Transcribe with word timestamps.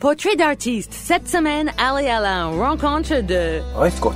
Portrait 0.00 0.34
d'artiste. 0.34 0.94
Cette 0.94 1.28
semaine, 1.28 1.70
allez 1.76 2.08
à 2.08 2.20
la 2.20 2.46
rencontre 2.46 3.20
de 3.20 3.60
Ray 3.76 3.90
Scott. 3.90 4.14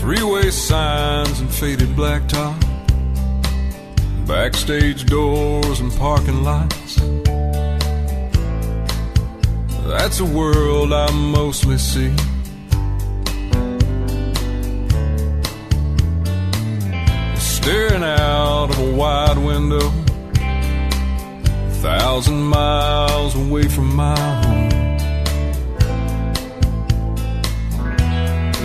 Freeway 0.00 0.50
signs 0.50 1.40
and 1.42 1.50
faded 1.50 1.94
blacktop, 1.94 2.54
backstage 4.26 5.04
doors 5.04 5.80
and 5.80 5.92
parking 5.98 6.42
lots. 6.44 7.23
That's 9.86 10.18
a 10.18 10.24
world 10.24 10.94
I 10.94 11.10
mostly 11.12 11.76
see. 11.76 12.10
Staring 17.36 18.02
out 18.02 18.70
of 18.70 18.78
a 18.78 18.92
wide 18.94 19.36
window, 19.36 19.92
a 20.36 21.70
thousand 21.82 22.42
miles 22.42 23.34
away 23.34 23.68
from 23.68 23.94
my 23.94 24.18
home. 24.18 24.70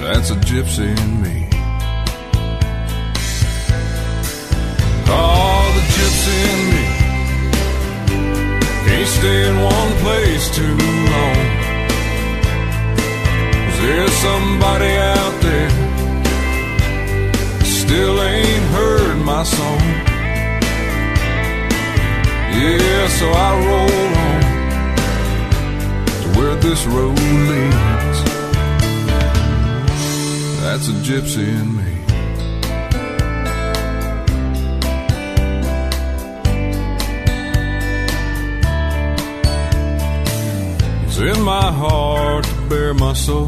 That's 0.02 0.32
a 0.32 0.36
gypsy 0.36 0.98
in 0.98 1.22
me. 1.22 1.50
Oh, 5.12 5.72
the 5.76 5.82
gypsy 5.96 6.38
in 6.54 6.74
me 6.74 6.79
can't 8.86 9.08
stay 9.08 9.50
in 9.50 9.56
one 9.62 9.92
place 10.04 10.46
too 10.56 10.76
long. 11.14 11.40
Is 13.70 13.78
there 13.86 14.08
somebody 14.26 14.94
out 15.18 15.36
there 15.42 15.70
still 17.64 18.22
ain't 18.22 18.66
heard 18.76 19.18
my 19.26 19.44
song? 19.44 19.82
Yeah, 22.60 23.08
so 23.20 23.28
I 23.48 23.52
roll 23.68 24.10
on 24.28 24.42
to 26.22 26.28
where 26.40 26.56
this 26.56 26.86
road 26.88 27.20
leads. 27.50 28.20
That's 30.62 30.88
a 30.90 30.98
gypsy 31.08 31.48
in 31.48 31.76
me. 31.78 31.99
In 41.20 41.42
my 41.42 41.70
heart 41.70 42.46
to 42.46 42.56
bare 42.70 42.94
my 42.94 43.12
soul. 43.12 43.48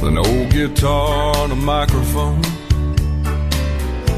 With 0.00 0.04
an 0.04 0.18
old 0.18 0.50
guitar 0.50 1.34
and 1.44 1.52
a 1.52 1.56
microphone. 1.56 2.44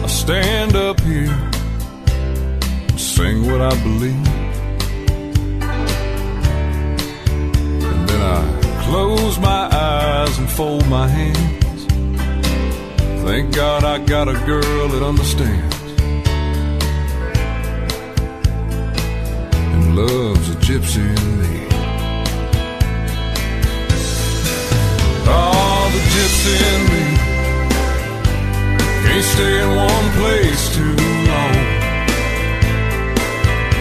I 0.03 0.09
stand 0.09 0.75
up 0.75 0.99
here 1.01 1.31
and 1.31 3.01
sing 3.01 3.47
what 3.47 3.61
I 3.61 3.71
believe. 3.85 4.29
And 7.93 8.09
then 8.09 8.21
I 8.21 8.83
close 8.87 9.39
my 9.39 9.69
eyes 9.73 10.37
and 10.39 10.51
fold 10.51 10.89
my 10.89 11.07
hands. 11.07 11.87
Thank 13.23 13.55
God 13.55 13.85
I 13.85 13.99
got 13.99 14.27
a 14.27 14.35
girl 14.45 14.89
that 14.89 15.05
understands 15.05 15.74
loves 20.45 20.51
a 20.51 20.73
gypsy 20.73 21.05
in 21.05 21.41
me. 21.41 21.67
Oh, 25.27 25.91
the 25.93 26.01
gypsy 26.15 26.55
in 26.73 26.81
me 26.93 27.05
can't 29.05 29.25
stay 29.25 29.55
in 29.63 29.69
one 29.77 30.09
place 30.19 30.65
too 30.77 30.97
long. 31.31 31.57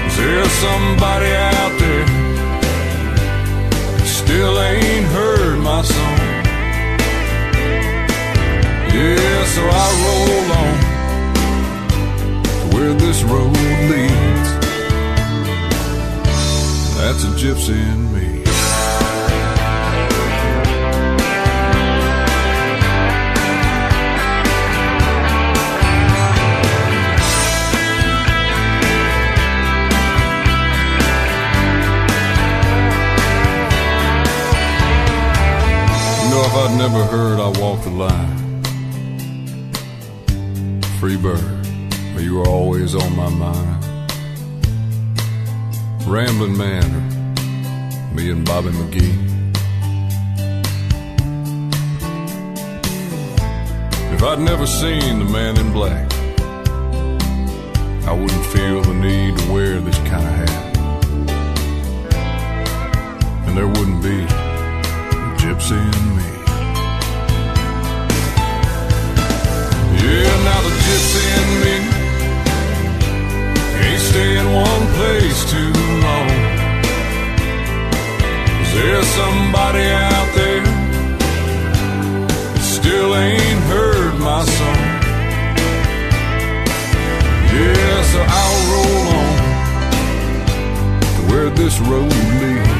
Is 0.07 0.15
there 0.17 0.45
somebody 0.65 1.31
out 1.31 1.79
there? 1.79 2.07
still 4.05 4.57
ain't 4.61 5.05
heard 5.07 5.59
my 5.59 5.81
song. 5.81 6.19
Yeah, 8.93 9.45
so 9.55 9.61
I 9.69 9.87
roll 10.03 10.51
on 10.63 10.75
to 12.43 12.65
where 12.75 12.93
this 12.93 13.23
road 13.23 13.57
leads. 13.89 14.12
That's 17.13 17.25
a 17.25 17.27
gypsy 17.27 17.75
in 17.93 18.11
me. 18.11 18.41
If 36.35 36.59
I'd 36.59 36.77
never 36.77 37.03
heard 37.05 37.39
I 37.39 37.49
walked 37.59 37.83
the 37.83 37.91
line, 37.91 38.61
free 40.99 41.17
bird, 41.17 41.65
you 42.19 42.35
were 42.35 42.47
always 42.47 42.95
on 42.95 43.15
my 43.15 43.29
mind. 43.29 43.82
Rambling 46.05 46.57
man, 46.57 47.33
me 48.13 48.29
and 48.29 48.45
Bobby 48.45 48.69
McGee. 48.69 49.17
If 54.13 54.21
I'd 54.21 54.39
never 54.39 54.67
seen 54.67 55.19
the 55.19 55.25
man 55.25 55.57
in 55.57 55.71
black, 55.71 56.11
I 58.05 58.11
wouldn't 58.11 58.45
feel 58.47 58.81
the 58.81 58.93
need 58.93 59.37
to 59.37 59.51
wear 59.51 59.79
this 59.79 59.97
kind 59.99 60.25
of 60.27 60.49
hat. 60.49 60.77
And 63.47 63.57
there 63.57 63.67
wouldn't 63.67 64.03
be 64.03 64.23
a 64.23 65.35
gypsy 65.39 65.79
in 65.79 66.15
me. 66.17 66.29
Yeah, 70.03 70.43
now 70.43 70.61
the 70.61 70.69
gypsy 70.85 71.23
in 71.39 71.49
me 71.63 72.02
can't 73.83 74.01
stay 74.01 74.37
in 74.37 74.47
one 74.53 74.85
place 74.97 75.39
too 75.51 75.73
long. 76.05 76.29
Is 78.63 78.69
there 78.77 79.03
somebody 79.19 79.85
out 80.11 80.29
there 80.39 80.63
that 82.53 82.65
still 82.77 83.15
ain't 83.15 83.63
heard 83.73 84.13
my 84.19 84.41
song? 84.57 84.83
Yeah, 87.55 87.97
so 88.11 88.19
I'll 88.39 88.61
roll 88.73 89.05
on 89.21 89.35
to 91.15 91.21
where 91.29 91.49
this 91.49 91.75
road 91.81 92.13
leads. 92.41 92.72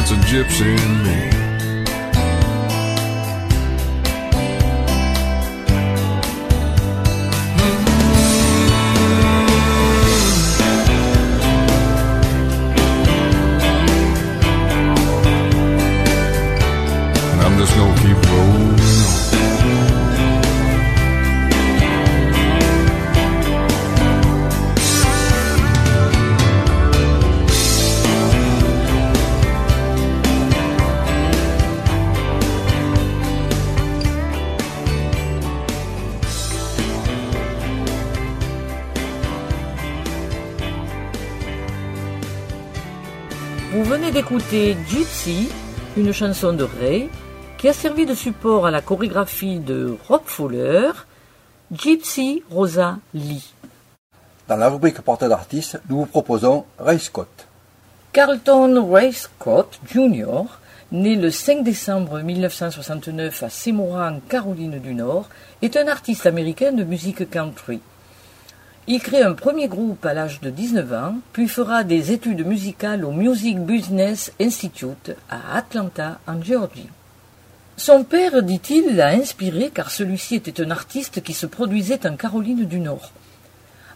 That's 0.00 0.12
a 0.12 0.14
gypsy 0.14 0.82
in 0.82 1.02
me. 1.02 1.39
Venez 43.90 44.12
d'écouter 44.12 44.76
Gypsy, 44.88 45.48
une 45.96 46.12
chanson 46.12 46.52
de 46.52 46.62
Ray, 46.62 47.08
qui 47.58 47.68
a 47.68 47.72
servi 47.72 48.06
de 48.06 48.14
support 48.14 48.64
à 48.64 48.70
la 48.70 48.82
chorégraphie 48.82 49.58
de 49.58 49.96
Rob 50.06 50.20
Fuller, 50.26 50.92
Gypsy 51.72 52.44
Rosa 52.52 52.98
Lee. 53.14 53.52
Dans 54.46 54.54
la 54.54 54.68
rubrique 54.68 55.00
portrait 55.00 55.28
d'artiste, 55.28 55.80
nous 55.88 55.96
vous 55.96 56.06
proposons 56.06 56.66
Ray 56.78 57.00
Scott. 57.00 57.48
Carlton 58.12 58.88
Ray 58.88 59.12
Scott 59.12 59.80
Jr. 59.92 60.44
né 60.92 61.16
le 61.16 61.32
5 61.32 61.64
décembre 61.64 62.20
1969 62.20 63.42
à 63.42 63.50
Seymour, 63.50 63.96
en 63.96 64.20
Caroline 64.20 64.78
du 64.78 64.94
Nord, 64.94 65.28
est 65.62 65.76
un 65.76 65.88
artiste 65.88 66.26
américain 66.26 66.70
de 66.70 66.84
musique 66.84 67.28
country. 67.28 67.80
Il 68.86 69.00
crée 69.00 69.22
un 69.22 69.34
premier 69.34 69.68
groupe 69.68 70.04
à 70.06 70.14
l'âge 70.14 70.40
de 70.40 70.50
19 70.50 70.92
ans, 70.92 71.14
puis 71.32 71.48
fera 71.48 71.84
des 71.84 72.12
études 72.12 72.46
musicales 72.46 73.04
au 73.04 73.12
Music 73.12 73.58
Business 73.58 74.32
Institute 74.40 75.12
à 75.28 75.56
Atlanta, 75.56 76.18
en 76.26 76.42
Géorgie. 76.42 76.88
Son 77.76 78.04
père, 78.04 78.42
dit-il, 78.42 78.96
l'a 78.96 79.08
inspiré 79.08 79.70
car 79.72 79.90
celui-ci 79.90 80.36
était 80.36 80.62
un 80.62 80.70
artiste 80.70 81.22
qui 81.22 81.34
se 81.34 81.46
produisait 81.46 82.06
en 82.06 82.16
Caroline 82.16 82.64
du 82.66 82.80
Nord. 82.80 83.12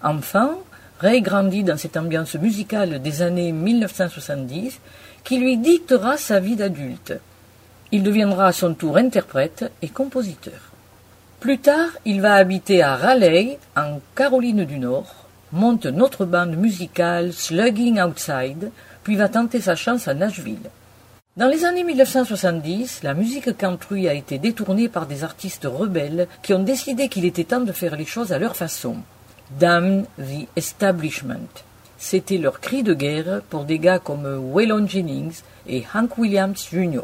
Enfant, 0.02 0.60
Ray 1.00 1.22
grandit 1.22 1.64
dans 1.64 1.76
cette 1.76 1.96
ambiance 1.96 2.34
musicale 2.34 3.02
des 3.02 3.22
années 3.22 3.52
1970 3.52 4.80
qui 5.24 5.38
lui 5.38 5.56
dictera 5.56 6.16
sa 6.16 6.40
vie 6.40 6.56
d'adulte. 6.56 7.14
Il 7.90 8.02
deviendra 8.02 8.48
à 8.48 8.52
son 8.52 8.74
tour 8.74 8.96
interprète 8.96 9.70
et 9.82 9.88
compositeur. 9.88 10.73
Plus 11.44 11.58
tard, 11.58 11.90
il 12.06 12.22
va 12.22 12.36
habiter 12.36 12.82
à 12.82 12.96
Raleigh, 12.96 13.58
en 13.76 14.00
Caroline 14.16 14.64
du 14.64 14.78
Nord, 14.78 15.26
monte 15.52 15.84
notre 15.84 16.24
bande 16.24 16.56
musicale 16.56 17.34
Slugging 17.34 18.00
Outside, 18.00 18.70
puis 19.02 19.16
va 19.16 19.28
tenter 19.28 19.60
sa 19.60 19.74
chance 19.74 20.08
à 20.08 20.14
Nashville. 20.14 20.70
Dans 21.36 21.48
les 21.48 21.66
années 21.66 21.84
1970, 21.84 23.02
la 23.02 23.12
musique 23.12 23.58
country 23.58 24.08
a 24.08 24.14
été 24.14 24.38
détournée 24.38 24.88
par 24.88 25.04
des 25.04 25.22
artistes 25.22 25.68
rebelles 25.70 26.28
qui 26.42 26.54
ont 26.54 26.62
décidé 26.62 27.10
qu'il 27.10 27.26
était 27.26 27.44
temps 27.44 27.60
de 27.60 27.72
faire 27.72 27.94
les 27.94 28.06
choses 28.06 28.32
à 28.32 28.38
leur 28.38 28.56
façon. 28.56 28.96
Damn 29.60 30.04
the 30.16 30.48
establishment. 30.56 31.50
C'était 31.98 32.38
leur 32.38 32.58
cri 32.60 32.82
de 32.82 32.94
guerre 32.94 33.42
pour 33.50 33.64
des 33.64 33.78
gars 33.78 33.98
comme 33.98 34.50
Waylon 34.50 34.88
Jennings 34.88 35.42
et 35.68 35.84
Hank 35.94 36.16
Williams 36.16 36.66
Jr. 36.72 37.02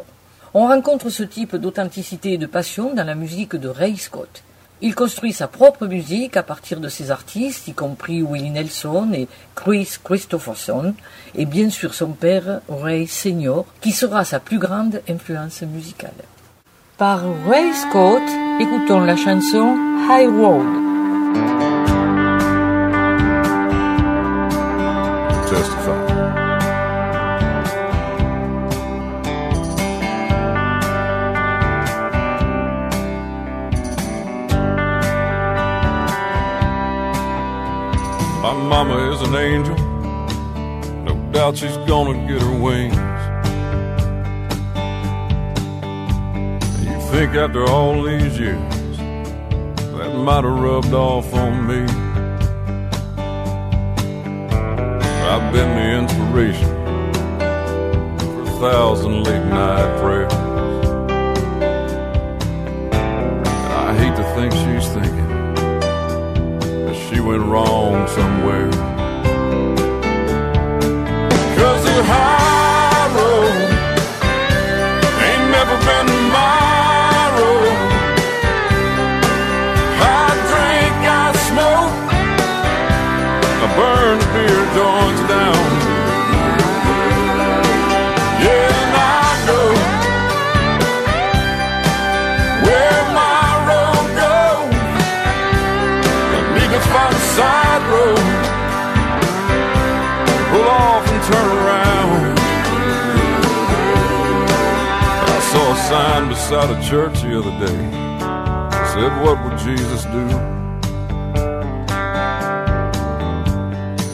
On 0.53 0.67
rencontre 0.67 1.11
ce 1.11 1.23
type 1.23 1.55
d'authenticité 1.55 2.33
et 2.33 2.39
de 2.39 2.47
passion 2.47 2.93
dans 2.93 3.05
la 3.05 3.15
musique 3.15 3.55
de 3.55 3.69
Ray 3.69 3.97
Scott. 3.97 4.43
Il 4.83 4.97
construit 4.97 5.33
sa 5.33 5.47
propre 5.47 5.87
musique 5.87 6.37
à 6.37 6.43
partir 6.43 6.81
de 6.81 6.89
ses 6.89 7.13
artistes, 7.13 7.69
y 7.69 7.73
compris 7.73 8.23
Willie 8.23 8.51
Nelson 8.51 9.11
et 9.13 9.29
Chris 9.55 9.97
Christopherson, 10.03 10.95
et 11.37 11.45
bien 11.45 11.71
sûr 11.71 11.95
son 11.95 12.13
père 12.13 12.63
Ray 12.69 13.07
Senior, 13.07 13.65
qui 13.81 13.93
sera 13.93 14.25
sa 14.25 14.41
plus 14.41 14.59
grande 14.59 15.03
influence 15.09 15.63
musicale. 15.63 16.11
Par 16.99 17.23
Ray 17.47 17.73
Scott, 17.75 18.23
écoutons 18.59 19.01
la 19.01 19.17
chanson 19.17 19.77
High 20.11 20.29
Road. 20.29 20.81
Mama 38.85 39.13
is 39.13 39.21
an 39.21 39.35
angel. 39.35 39.77
No 41.05 41.15
doubt 41.33 41.59
she's 41.59 41.77
gonna 41.87 42.15
get 42.27 42.41
her 42.41 42.59
wings. 42.59 42.97
You 46.87 46.99
think 47.13 47.35
after 47.35 47.65
all 47.69 48.03
these 48.03 48.39
years 48.39 48.97
that 49.99 50.15
might 50.27 50.45
have 50.45 50.59
rubbed 50.59 50.95
off 50.95 51.31
on 51.35 51.67
me? 51.67 51.83
I've 55.31 55.53
been 55.53 55.71
the 55.79 55.89
inspiration 56.01 56.73
for 58.19 58.43
a 58.43 58.53
thousand 58.65 59.25
late 59.25 59.45
night 59.45 59.91
prayers. 60.01 60.33
I 63.85 63.95
hate 64.01 64.17
to 64.17 64.25
think 64.35 64.53
she's 64.53 64.89
thinking 64.95 65.30
she 67.21 67.27
went 67.27 67.43
wrong 67.43 68.09
somewhere. 68.09 68.71
Cause 71.57 71.85
the 71.85 72.03
high 72.05 72.40
beside 106.61 106.79
a 106.79 106.89
church 106.89 107.23
the 107.23 107.39
other 107.39 107.51
day. 107.67 107.79
Said, 108.93 109.23
What 109.23 109.43
would 109.45 109.59
Jesus 109.59 110.05
do? 110.05 110.29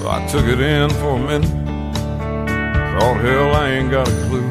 I 0.08 0.26
took 0.30 0.46
it 0.46 0.60
in 0.60 0.90
for 0.90 1.16
a 1.16 1.18
minute. 1.18 1.50
Thought, 3.00 3.20
hell, 3.20 3.54
I 3.54 3.70
ain't 3.70 3.90
got 3.90 4.08
a 4.08 4.12
clue. 4.28 4.50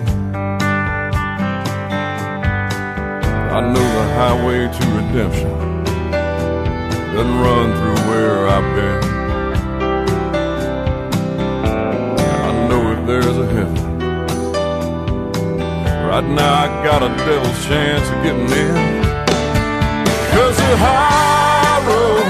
I 3.51 3.61
know 3.61 3.87
the 3.97 4.05
highway 4.15 4.67
to 4.67 4.83
redemption 4.97 5.51
doesn't 7.13 7.39
run 7.39 7.67
through 7.77 7.99
where 8.09 8.47
I've 8.47 8.75
been. 8.75 9.03
I 12.27 12.67
know 12.67 12.81
if 12.91 13.07
there's 13.07 13.37
a 13.37 13.47
heaven, 13.47 13.84
right 16.15 16.29
now 16.29 16.53
I 16.63 16.67
got 16.81 17.03
a 17.03 17.09
devil's 17.27 17.65
chance 17.65 18.07
of 18.09 18.23
getting 18.23 18.49
in. 18.63 18.75
Cause 20.31 20.55
the 20.63 20.73
high 20.85 21.79
road 21.89 22.27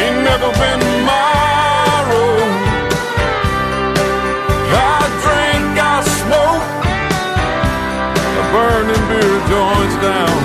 ain't 0.00 0.20
never 0.24 0.50
been 0.62 0.82
my 1.12 1.92
road. 2.10 2.52
I 4.72 4.98
drink, 5.24 5.72
I 5.92 5.96
smoke, 6.20 6.66
I 8.38 8.44
burn 8.54 8.84
them 8.90 9.02
beer 9.10 9.36
joints 9.50 9.96
down. 10.00 10.35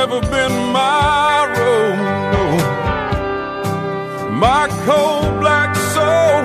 Never 0.00 0.20
been 0.22 0.56
my 0.72 1.44
road. 1.58 1.98
My 4.32 4.66
cold 4.86 5.40
black 5.40 5.76
soul, 5.94 6.42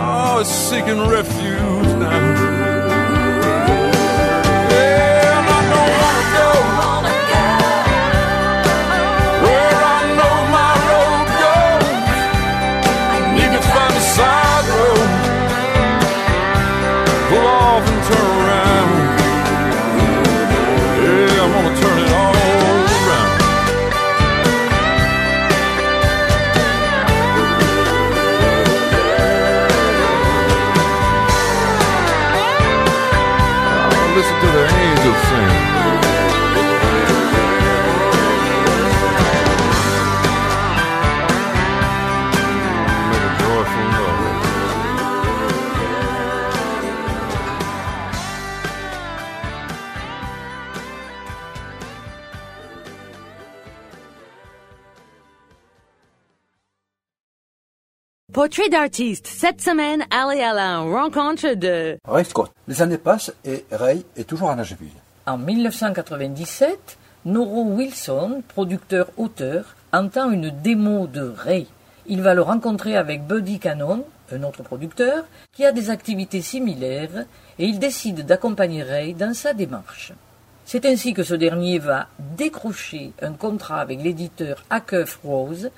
oh, 0.00 0.40
is 0.40 0.48
seeking 0.48 1.06
refuge 1.06 1.90
now. 1.98 2.39
Portrait 58.40 58.70
d'artiste. 58.70 59.26
Cette 59.26 59.60
semaine, 59.60 60.02
allez 60.10 60.40
à 60.40 60.54
la 60.54 60.78
rencontre 60.78 61.52
de... 61.52 61.98
Ray 62.08 62.24
Scott. 62.24 62.50
Les 62.68 62.80
années 62.80 62.96
passent 62.96 63.34
et 63.44 63.66
Ray 63.70 64.02
est 64.16 64.24
toujours 64.24 64.48
à 64.48 64.56
Nashville. 64.56 64.88
En 65.26 65.36
1997, 65.36 66.96
Noro 67.26 67.64
Wilson, 67.64 68.42
producteur-auteur, 68.48 69.76
entend 69.92 70.30
une 70.30 70.48
démo 70.48 71.06
de 71.06 71.20
Ray. 71.20 71.66
Il 72.06 72.22
va 72.22 72.32
le 72.32 72.40
rencontrer 72.40 72.96
avec 72.96 73.26
Buddy 73.26 73.58
Cannon, 73.58 74.06
un 74.32 74.42
autre 74.44 74.62
producteur, 74.62 75.24
qui 75.52 75.66
a 75.66 75.72
des 75.72 75.90
activités 75.90 76.40
similaires, 76.40 77.26
et 77.58 77.66
il 77.66 77.78
décide 77.78 78.24
d'accompagner 78.24 78.82
Ray 78.82 79.12
dans 79.12 79.34
sa 79.34 79.52
démarche. 79.52 80.14
C'est 80.64 80.86
ainsi 80.86 81.12
que 81.12 81.24
ce 81.24 81.34
dernier 81.34 81.78
va 81.78 82.06
décrocher 82.38 83.12
un 83.20 83.32
contrat 83.32 83.80
avec 83.80 84.00
l'éditeur 84.00 84.64
Acuff 84.70 85.18
Rose. 85.24 85.70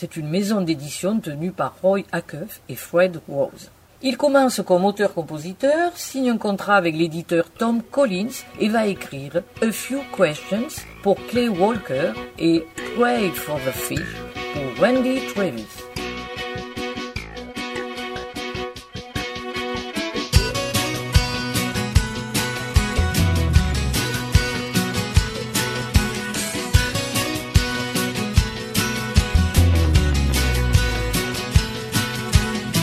C'est 0.00 0.16
une 0.16 0.30
maison 0.30 0.62
d'édition 0.62 1.20
tenue 1.20 1.50
par 1.50 1.74
Roy 1.82 2.04
Acuff 2.10 2.62
et 2.70 2.74
Fred 2.74 3.20
Rose. 3.28 3.70
Il 4.00 4.16
commence 4.16 4.62
comme 4.66 4.86
auteur-compositeur, 4.86 5.92
signe 5.94 6.30
un 6.30 6.38
contrat 6.38 6.76
avec 6.76 6.96
l'éditeur 6.96 7.50
Tom 7.50 7.82
Collins 7.82 8.46
et 8.58 8.70
va 8.70 8.86
écrire 8.86 9.42
A 9.60 9.70
Few 9.70 10.00
Questions 10.16 10.86
pour 11.02 11.16
Clay 11.26 11.50
Walker 11.50 12.12
et 12.38 12.64
Pray 12.96 13.28
for 13.32 13.58
the 13.58 13.72
Fish 13.72 14.16
pour 14.54 14.82
Wendy 14.82 15.20
Travis. 15.34 15.66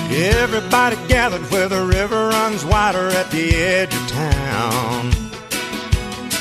Everybody 0.09 0.95
gathered 1.07 1.41
where 1.51 1.67
the 1.67 1.83
river 1.83 2.29
runs 2.29 2.63
wider 2.63 3.07
at 3.09 3.29
the 3.29 3.53
edge 3.53 3.93
of 3.93 4.07
town 4.07 5.11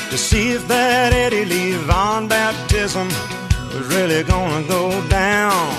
to 0.09 0.17
see 0.17 0.51
if 0.51 0.67
that 0.69 1.11
Eddie 1.13 1.45
Lee 1.45 1.75
Vaughn 1.75 2.27
baptism 2.27 3.07
was 3.73 3.85
really 3.87 4.23
gonna 4.23 4.65
go 4.67 5.05
down. 5.09 5.75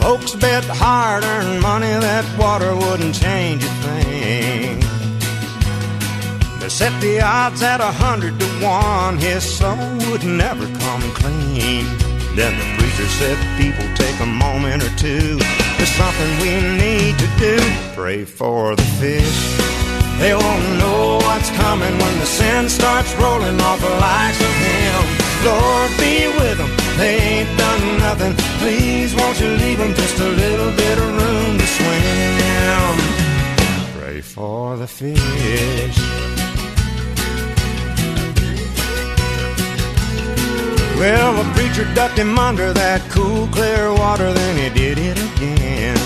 Folks 0.00 0.34
bet 0.34 0.64
hard 0.64 1.22
earned 1.24 1.62
money 1.62 1.86
that 1.86 2.24
water 2.38 2.74
wouldn't 2.74 3.14
change 3.14 3.62
a 3.64 3.68
thing. 3.86 4.80
They 6.58 6.68
set 6.68 7.00
the 7.00 7.20
odds 7.20 7.62
at 7.62 7.80
a 7.80 7.92
hundred 7.92 8.40
to 8.40 8.46
one, 8.60 9.18
his 9.18 9.44
soul 9.44 9.76
would 10.10 10.24
never 10.24 10.66
come 10.78 11.02
clean. 11.14 11.86
Then 12.38 12.56
the 12.56 12.64
preacher 12.78 13.08
said, 13.18 13.36
People 13.58 13.82
take 13.96 14.14
a 14.20 14.26
moment 14.26 14.84
or 14.84 14.94
two. 14.96 15.38
There's 15.76 15.90
something 15.98 16.30
we 16.38 16.54
need 16.78 17.18
to 17.18 17.26
do. 17.36 17.58
Pray 17.96 18.24
for 18.24 18.76
the 18.76 18.88
fish. 19.02 19.40
They 20.20 20.32
won't 20.36 20.78
know 20.78 21.18
what's 21.26 21.50
coming 21.58 21.90
when 21.98 22.18
the 22.20 22.26
sin 22.26 22.68
starts 22.68 23.12
rolling 23.16 23.60
off 23.60 23.80
the 23.80 23.90
likes 23.90 24.40
of 24.40 24.54
him. 24.54 25.02
Lord, 25.50 25.90
be 25.98 26.28
with 26.38 26.58
them. 26.58 26.70
They 26.96 27.18
ain't 27.18 27.58
done 27.58 27.98
nothing. 28.06 28.34
Please, 28.62 29.16
won't 29.16 29.40
you 29.40 29.48
leave 29.48 29.78
them 29.78 29.92
just 29.94 30.20
a 30.20 30.28
little 30.28 30.70
bit 30.70 30.96
of 30.96 31.08
room 31.20 31.58
to 31.58 31.66
swim? 31.66 32.98
Pray 33.98 34.20
for 34.20 34.76
the 34.76 34.86
fish. 34.86 36.37
Well, 40.98 41.32
the 41.40 41.48
preacher 41.52 41.86
ducked 41.94 42.18
him 42.18 42.36
under 42.40 42.72
that 42.72 43.00
cool, 43.08 43.46
clear 43.54 43.94
water, 43.94 44.32
then 44.32 44.58
he 44.58 44.68
did 44.68 44.98
it 44.98 45.16
again. 45.16 45.96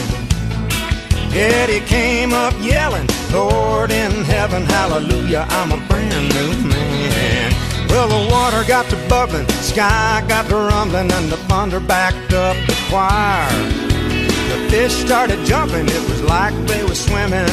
Eddie 1.33 1.81
came 1.87 2.35
up 2.35 2.53
yelling, 2.61 3.09
Lord 3.33 3.91
in 3.91 4.13
heaven, 4.25 4.67
hallelujah, 4.67 5.47
I'm 5.49 5.73
a 5.73 5.81
brand 5.89 6.29
new 6.35 6.69
man. 6.69 7.53
Well, 7.89 8.07
the 8.07 8.31
water 8.31 8.69
got 8.69 8.85
to 8.91 8.97
bubbling, 9.09 9.49
sky 9.65 10.23
got 10.29 10.51
to 10.51 10.57
rumbling, 10.57 11.11
and 11.11 11.33
the 11.33 11.39
thunder 11.49 11.81
backed 11.81 12.35
up 12.35 12.55
the 12.67 12.77
choir. 12.91 13.49
The 13.49 14.69
fish 14.69 14.93
started 14.93 15.43
jumping, 15.47 15.89
it 15.89 16.05
was 16.11 16.23
like 16.25 16.53
they 16.67 16.85
were 16.85 16.95
swimming 16.95 17.49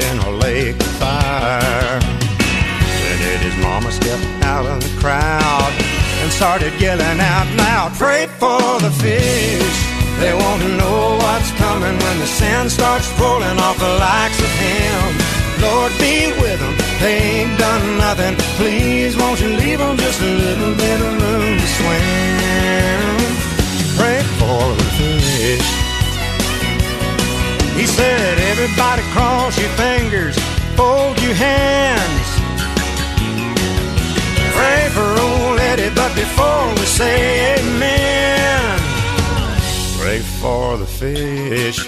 in 0.00 0.18
a 0.18 0.30
lake 0.30 0.80
of 0.80 0.86
fire. 0.96 2.00
Then 2.00 3.20
Eddie's 3.36 3.62
mama 3.62 3.92
stepped 3.92 4.44
out 4.46 4.64
of 4.64 4.80
the 4.80 4.98
crowd 4.98 5.93
and 6.24 6.32
started 6.32 6.72
yelling 6.80 7.20
out 7.20 7.46
loud, 7.56 7.92
Pray 8.00 8.26
for 8.40 8.80
the 8.80 8.90
fish. 9.04 9.78
They 10.20 10.32
won't 10.32 10.64
know 10.80 11.18
what's 11.20 11.50
coming 11.60 11.96
when 12.04 12.16
the 12.18 12.26
sand 12.26 12.72
starts 12.72 13.06
rolling 13.20 13.58
off 13.60 13.76
the 13.78 13.94
likes 14.08 14.40
of 14.40 14.52
him. 14.66 15.00
Lord, 15.60 15.92
be 16.00 16.32
with 16.40 16.58
them. 16.64 16.74
They 17.00 17.18
ain't 17.36 17.58
done 17.58 17.98
nothing. 17.98 18.34
Please, 18.56 19.16
won't 19.18 19.38
you 19.40 19.48
leave 19.48 19.78
them 19.78 19.96
just 19.98 20.20
a 20.22 20.32
little 20.44 20.74
bit 20.74 20.98
of 21.06 21.12
room 21.22 21.58
to 21.60 21.68
swim? 21.78 23.16
Pray 23.98 24.20
for 24.40 24.62
the 24.80 24.86
fish. 24.96 25.68
He 27.76 27.86
said, 27.86 28.38
Everybody 28.52 29.02
cross 29.12 29.58
your 29.58 29.74
fingers, 29.76 30.38
fold 30.76 31.20
your 31.20 31.34
hands. 31.34 32.23
Eddie, 35.76 35.92
but 35.92 36.14
before 36.14 36.68
we 36.78 36.86
say 36.86 37.56
amen, 37.58 38.78
pray 39.98 40.20
for 40.20 40.76
the 40.76 40.86
fish. 40.86 41.78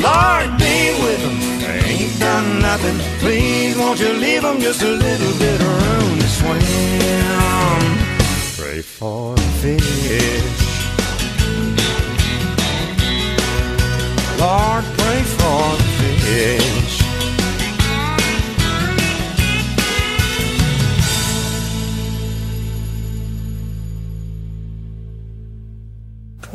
Lord, 0.00 0.56
be 0.56 0.76
with 1.02 1.20
them. 1.24 1.38
They 1.62 1.80
ain't 1.94 2.20
done 2.20 2.62
nothing. 2.62 2.98
Please, 3.18 3.76
won't 3.76 3.98
you 3.98 4.12
leave 4.12 4.42
them 4.42 4.60
just 4.60 4.82
a 4.82 4.92
little 5.06 5.38
bit 5.40 5.60
of 5.60 5.68
room 5.82 6.18
to 6.20 6.28
swim? 6.28 7.57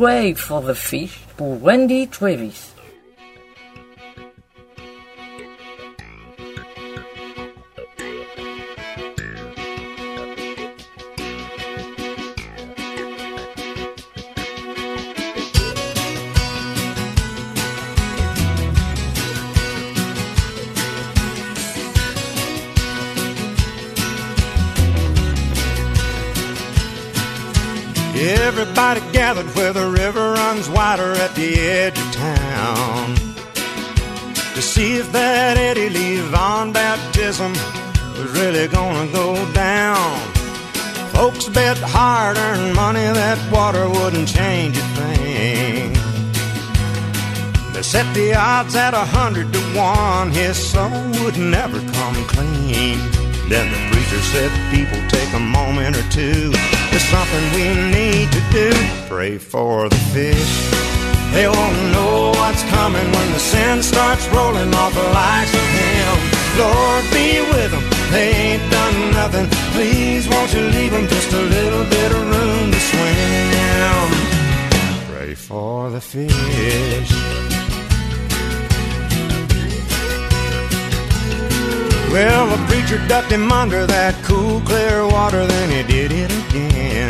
Pray 0.03 0.33
for 0.33 0.61
the 0.61 0.75
Fish 0.75 1.17
pour 1.37 1.55
Randy 1.59 2.07
Travis. 2.07 2.72
Gathered 28.93 29.55
where 29.55 29.73
the 29.73 29.87
river 29.87 30.33
runs 30.33 30.69
wider 30.69 31.13
at 31.13 31.33
the 31.33 31.55
edge 31.59 31.97
of 31.97 32.11
town 32.11 33.15
to 34.53 34.61
see 34.61 34.97
if 34.97 35.11
that 35.11 35.57
Eddie 35.57 35.89
Lee 35.89 36.19
Vaughn 36.19 36.71
baptism 36.71 37.53
was 37.53 38.29
really 38.37 38.67
gonna 38.67 39.11
go 39.11 39.33
down. 39.53 40.19
Folks 41.11 41.49
bet 41.49 41.77
hard 41.77 42.37
earned 42.37 42.75
money 42.75 42.99
that 42.99 43.39
water 43.51 43.89
wouldn't 43.89 44.27
change 44.27 44.77
a 44.77 44.87
thing. 44.99 45.93
They 47.73 47.81
set 47.81 48.13
the 48.13 48.35
odds 48.35 48.75
at 48.75 48.93
a 48.93 49.05
hundred 49.05 49.51
to 49.53 49.59
one, 49.75 50.29
his 50.31 50.57
soul 50.57 50.89
would 51.23 51.37
never 51.39 51.79
come 51.79 52.15
clean. 52.25 52.99
Then 53.49 53.71
the 53.71 53.79
preacher 53.91 54.21
said, 54.21 54.51
People 54.69 55.01
take 55.09 55.33
a 55.33 55.39
moment 55.39 55.97
or 55.97 56.07
two. 56.11 56.53
There's 56.93 57.09
something 57.09 57.43
we 57.55 57.73
need 57.91 58.31
to 58.31 58.41
do. 58.51 58.69
Pray 59.09 59.39
for 59.39 59.89
the 59.89 59.95
fish. 60.13 60.53
They 61.33 61.47
won't 61.47 61.91
know 61.91 62.29
what's 62.37 62.61
coming 62.65 63.11
when 63.11 63.31
the 63.33 63.39
sin 63.39 63.81
starts 63.81 64.27
rolling 64.27 64.71
off 64.75 64.93
the 64.93 65.01
likes 65.01 65.53
of 65.55 65.67
him. 65.81 66.15
Lord, 66.61 67.03
be 67.09 67.41
with 67.49 67.71
them. 67.71 67.83
They 68.11 68.29
ain't 68.45 68.71
done 68.71 69.11
nothing. 69.11 69.47
Please, 69.73 70.29
won't 70.29 70.53
you 70.53 70.61
leave 70.61 70.91
them 70.91 71.07
just 71.07 71.33
a 71.33 71.41
little 71.41 71.83
bit 71.85 72.11
of 72.11 72.21
room 72.29 72.71
to 72.71 72.79
swim? 72.79 74.11
Pray 75.09 75.33
for 75.33 75.89
the 75.89 75.99
fish. 75.99 77.52
Well, 82.13 82.45
the 82.45 82.63
preacher 82.67 83.01
ducked 83.07 83.31
him 83.31 83.51
under 83.51 83.87
that 83.87 84.13
cool, 84.23 84.61
clear 84.61 85.01
water, 85.07 85.47
then 85.47 85.71
he 85.71 85.81
did 85.81 86.11
it 86.13 86.29
again. 86.45 87.09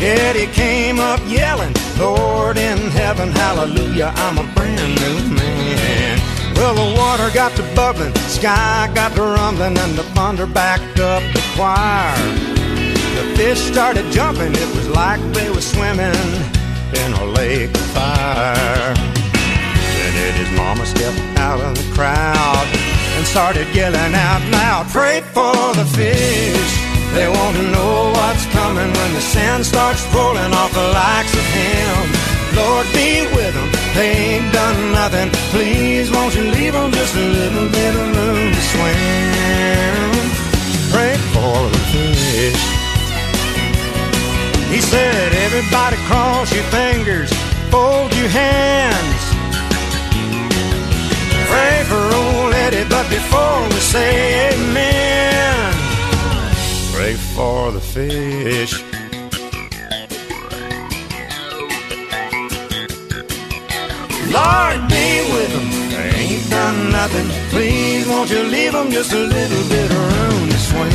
Eddie 0.00 0.50
came 0.56 0.98
up 0.98 1.20
yelling, 1.28 1.74
Lord 1.98 2.56
in 2.56 2.78
heaven, 2.88 3.28
hallelujah, 3.28 4.14
I'm 4.16 4.38
a 4.38 4.48
brand 4.54 4.96
new 5.04 5.36
man. 5.36 6.18
Well, 6.56 6.72
the 6.72 6.96
water 6.96 7.28
got 7.34 7.52
to 7.56 7.62
bubbling, 7.76 8.14
sky 8.32 8.90
got 8.94 9.14
to 9.16 9.24
rumbling, 9.24 9.76
and 9.76 9.92
the 9.92 10.04
thunder 10.16 10.46
backed 10.46 10.98
up 10.98 11.22
the 11.34 11.44
choir. 11.52 12.16
The 12.16 13.36
fish 13.36 13.60
started 13.60 14.10
jumping, 14.10 14.54
it 14.54 14.74
was 14.74 14.88
like 14.88 15.20
they 15.34 15.50
were 15.50 15.60
swimming 15.60 16.16
in 16.96 17.12
a 17.12 17.26
lake 17.36 17.74
of 17.74 17.86
fire. 17.92 18.94
Then 18.96 20.32
Eddie's 20.32 20.56
mama 20.56 20.86
stepped 20.86 21.20
out 21.38 21.60
of 21.60 21.76
the 21.76 21.94
crowd 21.94 22.89
and 23.16 23.26
started 23.26 23.66
yelling 23.74 24.14
out 24.14 24.42
loud, 24.50 24.86
Pray 24.88 25.20
for 25.20 25.54
the 25.74 25.86
fish. 25.96 26.72
They 27.14 27.28
want 27.28 27.56
to 27.56 27.64
know 27.74 28.12
what's 28.14 28.46
coming 28.54 28.90
when 28.98 29.10
the 29.14 29.20
sand 29.20 29.66
starts 29.66 30.06
rolling 30.14 30.52
off 30.54 30.72
the 30.72 30.88
likes 30.94 31.34
of 31.34 31.46
him. 31.58 31.96
Lord 32.54 32.86
be 32.92 33.26
with 33.34 33.54
them, 33.54 33.70
they 33.94 34.10
ain't 34.34 34.52
done 34.52 34.92
nothing. 34.92 35.28
Please 35.50 36.10
won't 36.10 36.34
you 36.34 36.44
leave 36.50 36.72
them 36.72 36.90
just 36.92 37.14
a 37.16 37.26
little 37.38 37.68
bit 37.68 37.94
of 37.94 38.06
room 38.16 38.52
to 38.54 38.62
swim. 38.72 40.10
Pray 40.94 41.16
for 41.34 41.56
the 41.74 41.80
fish. 41.92 42.62
He 44.70 44.80
said, 44.80 45.32
everybody 45.46 45.96
cross 46.06 46.52
your 46.54 46.64
fingers, 46.64 47.32
fold 47.70 48.14
your 48.14 48.28
hands. 48.28 49.19
Before 53.10 53.62
we 53.68 53.80
say 53.92 54.10
amen, 54.52 55.72
pray 56.94 57.14
for 57.34 57.72
the 57.72 57.80
fish. 57.80 58.72
Lord 64.32 64.80
be 64.88 65.08
with 65.32 65.50
them, 65.56 65.68
they 65.90 66.10
ain't 66.22 66.50
done 66.50 66.92
nothing. 66.92 67.28
Please 67.50 68.06
won't 68.06 68.30
you 68.30 68.42
leave 68.44 68.72
them 68.72 68.90
just 68.90 69.12
a 69.12 69.18
little 69.18 69.64
bit 69.68 69.90
of 69.90 69.98
room 70.14 70.48
to 70.48 70.58
swim. 70.68 70.92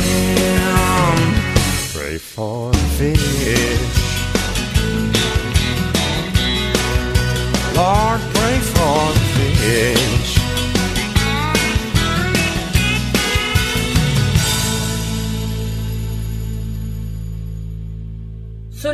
Pray 1.94 2.16
for 2.18 2.72
the 2.72 2.86
fish. 2.98 3.96
Lord, 7.76 8.20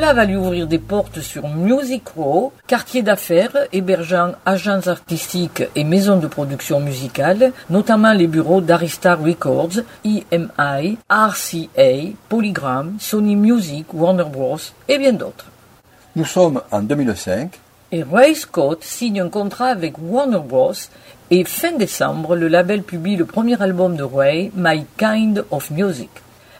Cela 0.02 0.14
va 0.14 0.25
lui 0.25 0.35
ouvrir 0.35 0.66
des 0.66 0.80
portes 0.80 1.21
sur 1.21 1.47
Music 1.47 2.02
Row, 2.16 2.52
quartier 2.66 3.02
d'affaires 3.02 3.56
hébergeant 3.73 4.32
agences 4.44 4.88
artistiques 4.88 5.62
et 5.76 5.85
maisons 5.85 6.16
de 6.16 6.26
production 6.26 6.80
musicale, 6.80 7.52
notamment 7.71 8.12
les 8.12 8.26
bureaux 8.26 8.61
d'Aristar 8.61 9.23
Records, 9.23 9.85
EMI, 10.04 10.99
RCA, 11.09 12.16
Polygram, 12.28 12.97
Sony 12.99 13.37
Music, 13.37 13.94
Warner 13.94 14.25
Bros. 14.25 14.59
et 14.88 14.99
bien 14.99 15.12
d'autres. 15.12 15.47
Nous 16.16 16.25
sommes 16.25 16.61
en 16.73 16.82
2005. 16.82 17.61
Et 17.92 18.02
Ray 18.02 18.34
Scott 18.34 18.82
signe 18.82 19.21
un 19.21 19.28
contrat 19.28 19.69
avec 19.69 19.95
Warner 20.02 20.41
Bros. 20.45 20.73
et 21.30 21.45
fin 21.45 21.76
décembre, 21.76 22.34
le 22.34 22.49
label 22.49 22.82
publie 22.82 23.15
le 23.15 23.25
premier 23.25 23.62
album 23.62 23.95
de 23.95 24.02
Ray, 24.02 24.50
My 24.56 24.84
Kind 24.99 25.45
of 25.52 25.71
Music. 25.71 26.10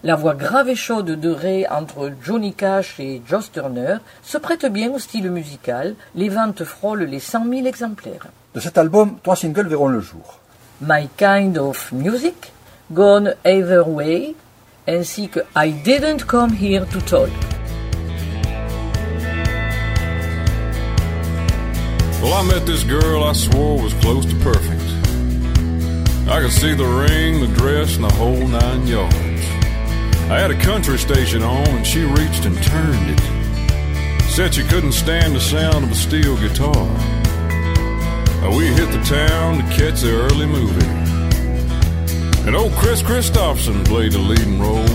La 0.05 0.17
voix 0.17 0.35
grave 0.35 0.69
et 0.69 0.75
chaude 0.75 1.13
de 1.13 1.31
Ray 1.31 1.65
entre 1.69 2.11
Johnny 2.25 2.55
Cash 2.55 2.99
et 2.99 3.23
Joss 3.25 3.53
Turner 3.53 3.99
se 4.25 4.37
prête 4.37 4.67
bien 4.67 4.91
au 4.91 4.99
style 4.99 5.31
musical. 5.31 5.95
Les 6.17 6.29
ventes 6.29 6.65
frôlent 6.65 7.05
les 7.05 7.21
100 7.21 7.45
000 7.49 7.67
exemplaires. 7.67 8.27
De 8.53 8.59
cet 8.59 8.79
album, 8.79 9.19
trois 9.23 9.37
singles 9.37 9.69
verront 9.69 9.87
le 9.87 10.01
jour. 10.01 10.41
My 10.81 11.09
Kind 11.17 11.57
of 11.57 11.93
Music, 11.93 12.53
Gone 12.93 13.37
Either 13.45 13.89
Way, 13.89 14.35
ainsi 14.89 15.29
que 15.29 15.39
I 15.55 15.71
Didn't 15.71 16.27
Come 16.27 16.53
Here 16.61 16.85
to 16.85 17.01
Talk. 17.03 17.31
Well, 22.21 22.35
I 22.35 22.43
met 22.49 22.67
this 22.67 22.83
girl 22.83 23.23
I 23.23 23.35
swore 23.35 23.81
was 23.81 23.95
close 24.01 24.27
to 24.27 24.35
perfect. 24.43 24.83
I 26.29 26.41
could 26.41 26.51
see 26.51 26.75
the 26.75 26.87
ring, 26.87 27.41
the 27.41 27.55
dress, 27.55 27.95
and 27.97 28.05
the 28.05 28.15
whole 28.15 28.49
nine 28.49 28.89
yards. 28.89 29.62
I 30.33 30.39
had 30.39 30.51
a 30.51 30.59
country 30.59 30.97
station 30.97 31.43
on, 31.43 31.69
and 31.69 31.87
she 31.87 32.05
reached 32.05 32.47
and 32.47 32.57
turned 32.63 33.11
it. 33.11 33.21
Said 34.31 34.55
she 34.55 34.63
couldn't 34.63 34.93
stand 34.93 35.37
the 35.37 35.41
sound 35.41 35.85
of 35.85 35.93
a 35.93 35.95
steel 35.95 36.37
guitar. 36.39 36.87
We 38.57 38.69
hit 38.69 38.91
the 38.91 39.03
town 39.05 39.59
to 39.59 39.65
catch 39.77 40.01
the 40.01 40.13
early 40.13 40.47
movie. 40.47 40.87
And 42.47 42.57
old 42.57 42.73
Kris 42.73 43.03
Kristofferson 43.03 43.85
played 43.85 44.13
the 44.13 44.21
leading 44.21 44.59
role. 44.59 44.89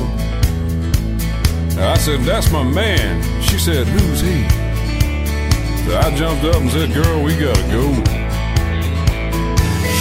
I 1.77 1.97
said, 1.99 2.21
That's 2.21 2.51
my 2.51 2.63
man. 2.63 3.21
She 3.43 3.59
said, 3.59 3.85
Who's 3.85 4.21
he? 4.21 4.41
So 5.85 5.99
I 5.99 6.15
jumped 6.15 6.45
up 6.45 6.55
and 6.55 6.71
said, 6.71 6.91
Girl, 6.91 7.21
we 7.21 7.37
gotta 7.37 7.61
go. 7.69 7.93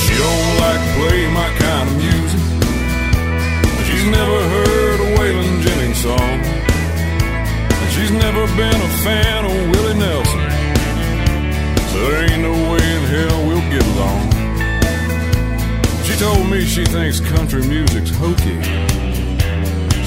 She 0.01 0.15
don't 0.17 0.57
like 0.65 0.81
to 0.81 0.93
play 0.97 1.29
my 1.31 1.51
kind 1.61 1.89
of 1.91 1.97
music. 1.99 2.41
She's 3.85 4.07
never 4.07 4.49
heard 4.49 4.96
Waylon 5.27 5.61
Jennings 5.61 5.99
song. 6.03 6.21
And 6.21 7.91
she's 7.95 8.13
never 8.13 8.47
been 8.55 8.81
a 8.81 8.93
fan 9.03 9.45
of 9.45 9.71
Willie 9.71 9.99
Nelson. 9.99 10.41
So 11.91 11.97
there 12.07 12.31
ain't 12.31 12.43
no 12.43 12.53
way 12.71 12.85
in 12.97 13.03
hell 13.11 13.47
we'll 13.49 13.69
get 13.69 13.85
along. 13.95 14.23
She 16.05 16.15
told 16.17 16.49
me 16.49 16.65
she 16.65 16.85
thinks 16.85 17.19
country 17.19 17.67
music's 17.67 18.11
hokey. 18.11 18.63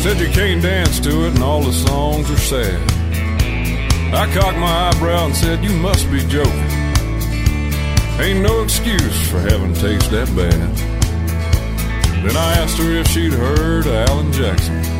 Said 0.02 0.22
you 0.22 0.30
can't 0.30 0.62
dance 0.62 1.02
to 1.02 1.26
it 1.26 1.34
and 1.34 1.44
all 1.44 1.64
the 1.64 1.74
songs 1.74 2.32
are 2.32 2.38
sad. 2.38 2.82
I 4.14 4.26
cocked 4.34 4.58
my 4.58 4.88
eyebrow 4.88 5.26
and 5.26 5.36
said, 5.36 5.62
You 5.62 5.76
must 5.80 6.10
be 6.10 6.20
joking. 6.28 6.72
Ain't 8.22 8.42
no 8.42 8.64
excuse 8.64 9.30
for 9.30 9.40
having 9.42 9.74
taste 9.74 10.12
that 10.12 10.34
bad. 10.34 10.78
Then 12.24 12.38
I 12.38 12.54
asked 12.54 12.78
her 12.78 12.90
if 12.92 13.08
she'd 13.10 13.34
heard 13.34 13.86
of 13.86 13.94
Alan 13.94 14.32
Jackson. 14.32 14.99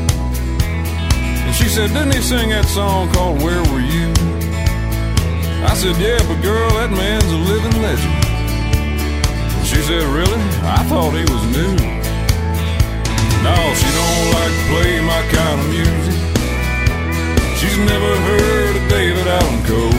And 1.50 1.58
she 1.58 1.66
said, 1.66 1.90
Didn't 1.98 2.14
he 2.14 2.22
sing 2.22 2.54
that 2.54 2.70
song 2.70 3.10
called 3.10 3.42
Where 3.42 3.58
Were 3.74 3.82
You? 3.82 4.14
I 5.66 5.74
said, 5.74 5.98
Yeah, 5.98 6.22
but 6.30 6.46
girl, 6.46 6.70
that 6.78 6.94
man's 6.94 7.26
a 7.26 7.42
living 7.42 7.74
legend. 7.82 8.22
And 9.58 9.66
she 9.66 9.82
said, 9.82 10.06
Really? 10.14 10.38
I 10.62 10.86
thought 10.86 11.10
he 11.18 11.26
was 11.26 11.42
new. 11.50 11.74
No, 13.42 13.58
she 13.82 13.90
don't 13.98 14.30
like 14.38 14.54
to 14.54 14.64
play 14.70 14.94
my 15.02 15.22
kind 15.34 15.58
of 15.58 15.66
music. 15.74 16.22
She's 17.58 17.82
never 17.82 18.12
heard 18.30 18.74
of 18.78 18.86
David 18.86 19.26
Allan 19.26 19.62
Coe. 19.66 19.98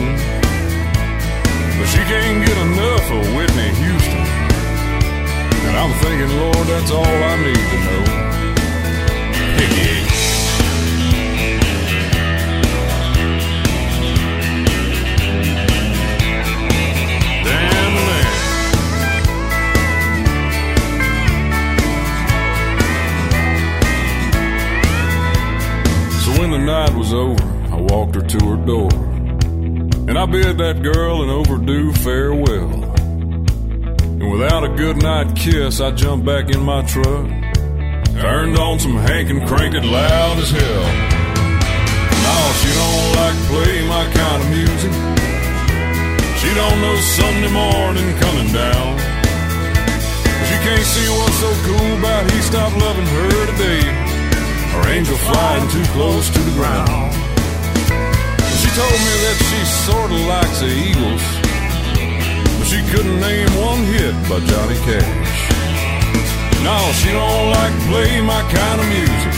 But 1.75 1.87
she 1.91 1.99
can't 2.07 2.47
get 2.47 2.59
enough 2.63 3.07
of 3.11 3.27
Whitney 3.35 3.75
Houston. 3.75 4.23
And 5.67 5.75
I'm 5.75 5.99
thinking, 5.99 6.31
Lord, 6.31 6.67
that's 6.71 6.95
all 6.95 7.03
I 7.03 7.35
need 7.43 7.59
to 7.59 7.79
know. 7.91 8.21
Damn 9.59 9.90
when 26.41 26.51
the 26.53 26.59
night 26.59 26.95
was 26.97 27.13
over, 27.13 27.45
I 27.71 27.77
walked 27.77 28.15
her 28.15 28.23
to 28.23 28.39
her 28.47 28.57
door. 28.65 28.89
And 30.09 30.19
I 30.19 30.25
bid 30.25 30.57
that 30.57 30.83
girl 30.83 31.23
an 31.23 31.29
overdue 31.29 31.93
farewell. 31.93 32.97
And 34.21 34.31
without 34.33 34.65
a 34.65 34.71
goodnight 34.71 35.37
kiss, 35.37 35.83
I 35.83 35.91
jumped 35.91 36.25
back 36.25 36.49
in 36.49 36.63
my 36.63 36.81
truck. 36.87 37.29
Turned 38.25 38.57
on 38.57 38.81
some 38.81 38.97
Hank 38.97 39.29
and 39.29 39.47
cranked 39.47 39.77
it 39.77 39.85
loud 39.85 40.39
as 40.39 40.51
hell. 40.51 40.87
No, 42.25 42.37
she 42.61 42.71
don't 42.73 43.11
like 43.21 43.37
to 43.37 43.47
play 43.53 43.75
my 43.87 44.05
kind 44.17 44.41
of 44.41 44.49
music. 44.49 44.93
She 46.41 46.51
don't 46.57 46.79
know 46.81 46.97
Sunday 47.21 47.53
morning 47.53 48.09
coming 48.17 48.51
down. 48.51 48.97
She 50.49 50.57
can't 50.65 50.89
see 50.89 51.09
what's 51.21 51.37
so 51.37 51.53
cool 51.69 51.99
about 52.01 52.31
he 52.31 52.41
stopped 52.41 52.77
loving 52.79 53.05
her 53.05 53.47
today. 53.53 54.00
Angel 54.89 55.17
flying 55.17 55.69
too 55.71 55.85
close 55.93 56.29
to 56.31 56.39
the 56.39 56.53
ground. 56.53 57.13
She 58.61 58.69
told 58.79 58.99
me 59.07 59.15
that 59.25 59.37
she 59.49 59.61
sorta 59.85 60.19
likes 60.33 60.61
the 60.61 60.73
Eagles, 60.89 61.25
but 62.59 62.67
she 62.67 62.81
couldn't 62.91 63.21
name 63.21 63.51
one 63.61 63.83
hit 63.85 64.15
by 64.29 64.41
Johnny 64.41 64.79
Cash. 64.87 65.31
No, 66.63 66.77
she 67.01 67.11
don't 67.11 67.51
like 67.51 67.73
to 67.73 67.85
play 67.89 68.21
my 68.21 68.43
kind 68.53 68.81
of 68.81 68.87
music. 68.89 69.35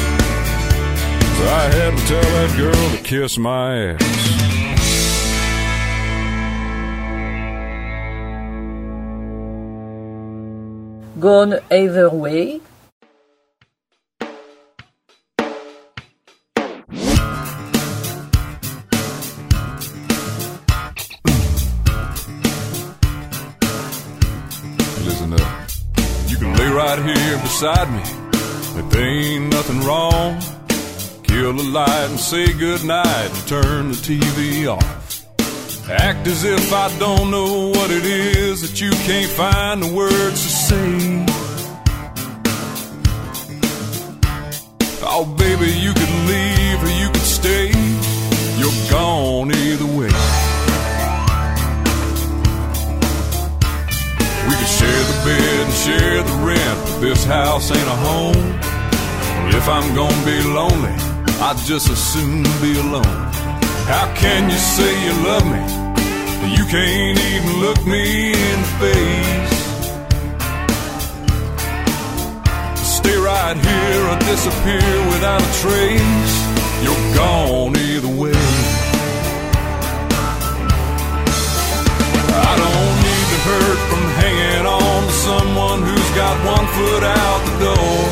So 1.36 1.42
I 1.48 1.64
had 1.76 1.96
to 1.96 2.02
tell 2.06 2.28
that 2.36 2.50
girl 2.56 2.90
to 2.96 3.02
kiss 3.02 3.38
my 3.38 3.94
ass. 3.94 4.22
Gone 11.20 11.60
Either 11.70 12.10
Way. 12.10 12.60
Right 26.98 27.16
here 27.18 27.38
beside 27.38 27.90
me. 27.90 28.02
If 28.80 28.90
there 28.90 29.06
ain't 29.06 29.50
nothing 29.50 29.80
wrong, 29.80 30.40
kill 31.22 31.52
the 31.54 31.62
light 31.62 32.08
and 32.10 32.18
say 32.20 32.52
goodnight 32.52 33.30
and 33.30 33.48
turn 33.48 33.88
the 33.88 33.94
TV 33.94 34.66
off. 34.66 35.88
Act 35.88 36.26
as 36.26 36.44
if 36.44 36.72
I 36.72 36.96
don't 36.98 37.30
know 37.30 37.68
what 37.68 37.90
it 37.90 38.04
is 38.04 38.62
that 38.62 38.80
you 38.80 38.90
can't 38.90 39.30
find 39.30 39.82
the 39.82 39.94
words 39.94 40.42
to 40.42 40.50
say. 40.68 41.26
Oh, 45.04 45.24
baby, 45.38 45.70
you 45.72 45.92
could 45.92 46.14
leave 46.28 46.82
or 46.82 46.92
you 47.00 47.08
could 47.08 47.28
stay. 47.40 47.68
You're 48.58 48.90
gone 48.90 49.50
either 49.52 49.86
way. 49.86 50.12
We 54.48 54.54
could 54.58 54.72
share 54.78 55.04
the 55.10 55.18
bed 55.24 55.60
and 55.66 55.74
share 55.74 56.22
the 56.22 56.36
rent, 56.46 56.78
but 56.81 56.81
this 57.02 57.24
house 57.24 57.68
ain't 57.72 57.88
a 57.88 57.98
home. 58.08 58.46
If 59.58 59.68
I'm 59.68 59.92
gonna 59.92 60.24
be 60.24 60.40
lonely, 60.40 60.94
I'd 61.42 61.58
just 61.66 61.90
as 61.90 61.98
soon 61.98 62.44
be 62.62 62.78
alone. 62.78 63.26
How 63.90 64.06
can 64.14 64.48
you 64.48 64.56
say 64.56 64.90
you 65.06 65.12
love 65.26 65.44
me? 65.44 65.62
You 66.56 66.64
can't 66.66 67.18
even 67.18 67.60
look 67.60 67.84
me 67.84 68.30
in 68.30 68.58
the 68.64 68.72
face. 68.82 69.58
Stay 72.98 73.16
right 73.16 73.56
here 73.56 74.02
or 74.10 74.18
disappear 74.30 74.94
without 75.12 75.42
a 75.42 75.52
trace. 75.60 76.34
You're 76.84 77.06
gone 77.16 77.76
either 77.76 78.14
way. 78.22 78.42
I 82.50 82.52
don't 82.62 82.94
need 83.06 83.26
to 83.32 83.38
hurt 83.48 83.80
from 83.90 84.02
hanging 84.22 84.66
on 84.66 85.01
someone 85.22 85.80
who's 85.82 86.10
got 86.18 86.34
one 86.44 86.66
foot 86.74 87.04
out 87.04 87.40
the 87.48 87.54
door. 87.64 88.02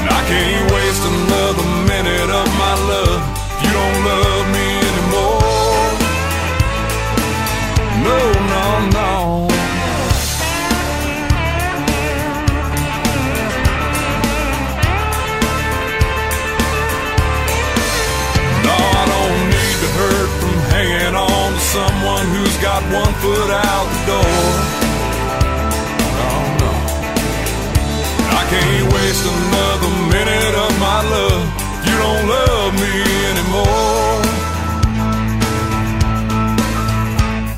And 0.00 0.08
I 0.18 0.20
can't 0.30 0.66
waste 0.74 1.04
another 1.14 1.66
minute 1.86 2.30
of 2.40 2.48
my 2.62 2.74
love 2.90 3.22
you 3.62 3.70
don't 3.78 3.98
love 4.10 4.44
me 4.56 4.66
anymore. 4.88 5.86
No, 8.06 8.18
no. 8.52 8.64
No, 8.98 9.55
got 22.76 22.92
one 22.92 23.14
foot 23.22 23.50
out 23.50 23.86
the 23.94 24.00
door. 24.10 24.36
No, 26.18 26.30
no. 26.62 26.72
I 28.40 28.42
can't 28.52 28.86
waste 28.92 29.24
another 29.36 29.92
minute 30.14 30.54
of 30.64 30.72
my 30.86 31.00
love 31.14 31.44
you 31.86 31.96
don't 32.04 32.24
love 32.36 32.70
me 32.84 32.94
anymore. 33.30 34.20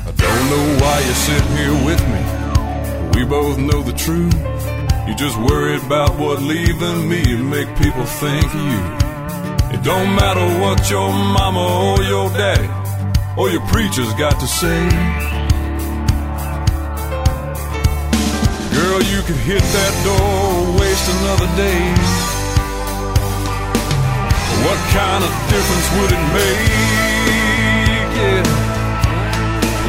I 0.07 0.11
don't 0.23 0.45
know 0.51 0.65
why 0.81 0.95
you're 1.05 1.23
sitting 1.27 1.55
here 1.61 1.77
with 1.87 2.01
me. 2.13 2.21
We 3.15 3.25
both 3.25 3.57
know 3.57 3.81
the 3.81 3.93
truth. 4.05 4.39
You 5.07 5.15
just 5.15 5.37
worried 5.37 5.83
about 5.83 6.17
what 6.17 6.41
leaving 6.41 7.09
me 7.09 7.21
would 7.35 7.45
make 7.57 7.69
people 7.77 8.05
think 8.05 8.45
of 8.45 8.63
you. 8.73 8.83
It 9.75 9.83
don't 9.83 10.15
matter 10.15 10.47
what 10.61 10.89
your 10.89 11.09
mama 11.11 11.65
or 11.89 12.03
your 12.03 12.29
daddy 12.29 12.88
or 13.39 13.49
your 13.49 13.61
preacher's 13.67 14.13
got 14.15 14.37
to 14.37 14.45
say. 14.45 14.79
Girl, 18.75 19.01
you 19.01 19.21
could 19.23 19.39
hit 19.47 19.63
that 19.63 19.93
door 20.03 20.77
waste 20.77 21.07
another 21.17 21.47
day. 21.55 21.79
What 24.65 24.79
kind 24.91 25.23
of 25.23 25.31
difference 25.47 25.87
would 25.95 26.11
it 26.17 26.25
make? 26.35 26.67
Yeah. 28.19 28.43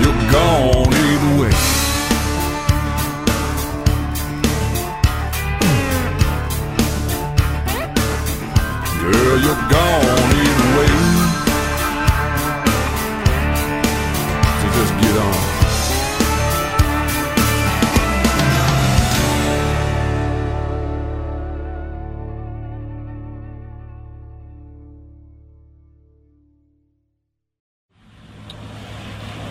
You're 0.00 0.22
gone 0.30 0.94
either 1.08 1.32
way. 1.42 1.54
Girl, 9.02 9.36
you're 9.44 9.64
gone 9.74 10.30
either 10.38 10.68
way. 10.78 10.99
Just 14.80 14.94
get 14.94 15.16
on. 15.18 15.34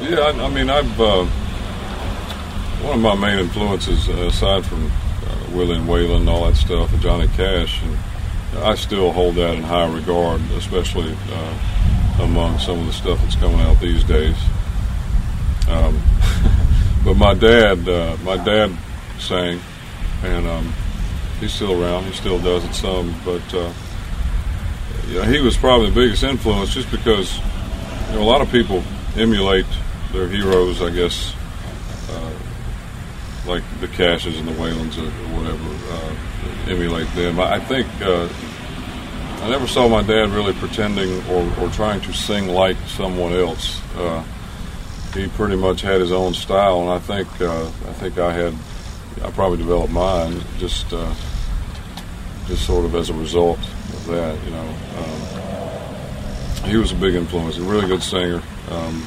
Yeah, 0.01 0.19
I, 0.19 0.45
I 0.45 0.49
mean, 0.49 0.69
I've 0.71 0.99
uh, 0.99 1.25
one 2.81 2.95
of 2.95 2.99
my 3.01 3.13
main 3.13 3.37
influences, 3.37 4.09
uh, 4.09 4.13
aside 4.13 4.65
from 4.65 4.87
uh, 4.87 5.55
Willie 5.55 5.75
and 5.75 5.87
Waylon 5.87 6.21
and 6.21 6.29
all 6.29 6.47
that 6.47 6.55
stuff, 6.55 6.91
and 6.91 7.01
Johnny 7.03 7.27
Cash, 7.27 7.83
and 7.83 8.63
I 8.63 8.73
still 8.73 9.11
hold 9.11 9.35
that 9.35 9.53
in 9.53 9.61
high 9.61 9.93
regard, 9.93 10.41
especially 10.57 11.15
uh, 11.31 12.17
among 12.21 12.57
some 12.57 12.79
of 12.79 12.87
the 12.87 12.93
stuff 12.93 13.21
that's 13.21 13.35
coming 13.35 13.59
out 13.59 13.79
these 13.79 14.03
days. 14.03 14.35
Um, 15.69 16.01
but 17.05 17.15
my 17.15 17.34
dad, 17.34 17.88
uh, 17.88 18.17
my 18.23 18.38
dad 18.38 18.75
sang, 19.19 19.60
and 20.23 20.47
um, 20.47 20.73
he's 21.39 21.53
still 21.53 21.82
around. 21.82 22.05
He 22.05 22.13
still 22.13 22.39
does 22.39 22.63
it 22.65 22.73
some, 22.73 23.15
but 23.23 23.53
uh, 23.53 23.71
he 25.25 25.39
was 25.39 25.58
probably 25.58 25.89
the 25.89 25.95
biggest 25.95 26.23
influence, 26.23 26.73
just 26.73 26.89
because 26.91 27.38
you 28.10 28.15
know 28.15 28.23
a 28.23 28.29
lot 28.29 28.41
of 28.41 28.51
people 28.51 28.84
emulate 29.15 29.65
their 30.12 30.27
heroes, 30.27 30.82
I 30.82 30.89
guess, 30.89 31.34
uh, 32.10 32.32
like 33.47 33.63
the 33.79 33.88
Cashes 33.88 34.39
and 34.39 34.47
the 34.47 34.53
Waylons 34.53 34.97
or, 34.97 35.10
whatever. 35.36 35.93
Uh, 35.93 36.15
emulate 36.69 37.08
them. 37.15 37.39
I, 37.39 37.55
I 37.55 37.60
think 37.60 37.88
uh, 38.01 38.29
I 39.41 39.49
never 39.49 39.67
saw 39.67 39.88
my 39.88 40.01
dad 40.01 40.29
really 40.29 40.53
pretending 40.53 41.23
or, 41.29 41.49
or 41.60 41.69
trying 41.69 42.01
to 42.01 42.13
sing 42.13 42.47
like 42.47 42.77
someone 42.88 43.34
else. 43.34 43.82
Uh, 43.95 44.23
he 45.13 45.27
pretty 45.29 45.55
much 45.55 45.81
had 45.81 45.99
his 46.01 46.11
own 46.11 46.33
style, 46.33 46.81
and 46.81 46.89
I 46.89 46.99
think 46.99 47.27
uh, 47.41 47.65
I 47.65 47.93
think 47.93 48.17
I 48.17 48.31
had 48.31 48.53
I 49.23 49.31
probably 49.31 49.57
developed 49.57 49.91
mine 49.91 50.41
just 50.57 50.93
uh, 50.93 51.13
just 52.47 52.65
sort 52.65 52.85
of 52.85 52.95
as 52.95 53.09
a 53.09 53.13
result 53.13 53.59
of 53.59 54.05
that. 54.07 54.43
You 54.45 54.51
know, 54.51 54.75
um, 54.97 56.69
he 56.69 56.77
was 56.77 56.91
a 56.91 56.95
big 56.95 57.15
influence, 57.15 57.57
a 57.57 57.61
really 57.61 57.87
good 57.87 58.03
singer. 58.03 58.41
Um, 58.69 59.05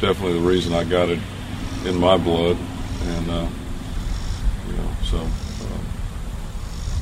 definitely 0.00 0.34
the 0.40 0.46
reason 0.46 0.74
I 0.74 0.84
got 0.84 1.08
it 1.08 1.20
in 1.84 1.96
my 1.96 2.16
blood, 2.16 2.56
and 3.02 3.30
uh, 3.30 3.48
you 4.66 4.72
know, 4.72 4.90
so 5.04 5.18
um, 5.18 5.86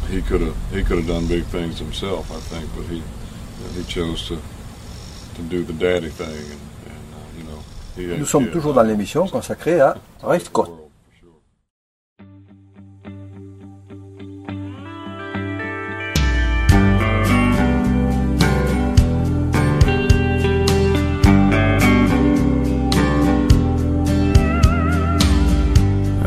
he 0.09 0.21
could 0.21 0.43
have 0.43 0.57
he 0.71 0.83
could 0.83 0.99
have 0.99 1.07
done 1.07 1.27
big 1.27 1.45
things 1.45 1.79
himself, 1.79 2.31
I 2.31 2.41
think, 2.41 2.69
but 2.77 2.85
he 2.85 3.03
he 3.75 3.85
chose 3.85 4.29
to 4.29 4.39
to 5.37 5.43
do 5.43 5.65
the 5.65 5.73
daddy 5.73 6.11
thing, 6.11 6.51
and, 6.51 6.61
Nous 7.99 8.25
sommes 8.25 8.49
toujours 8.49 8.73
dans 8.73 8.83
l'émission 8.83 9.27
consacrée 9.29 9.81
à 9.81 9.97
sure. 10.23 10.69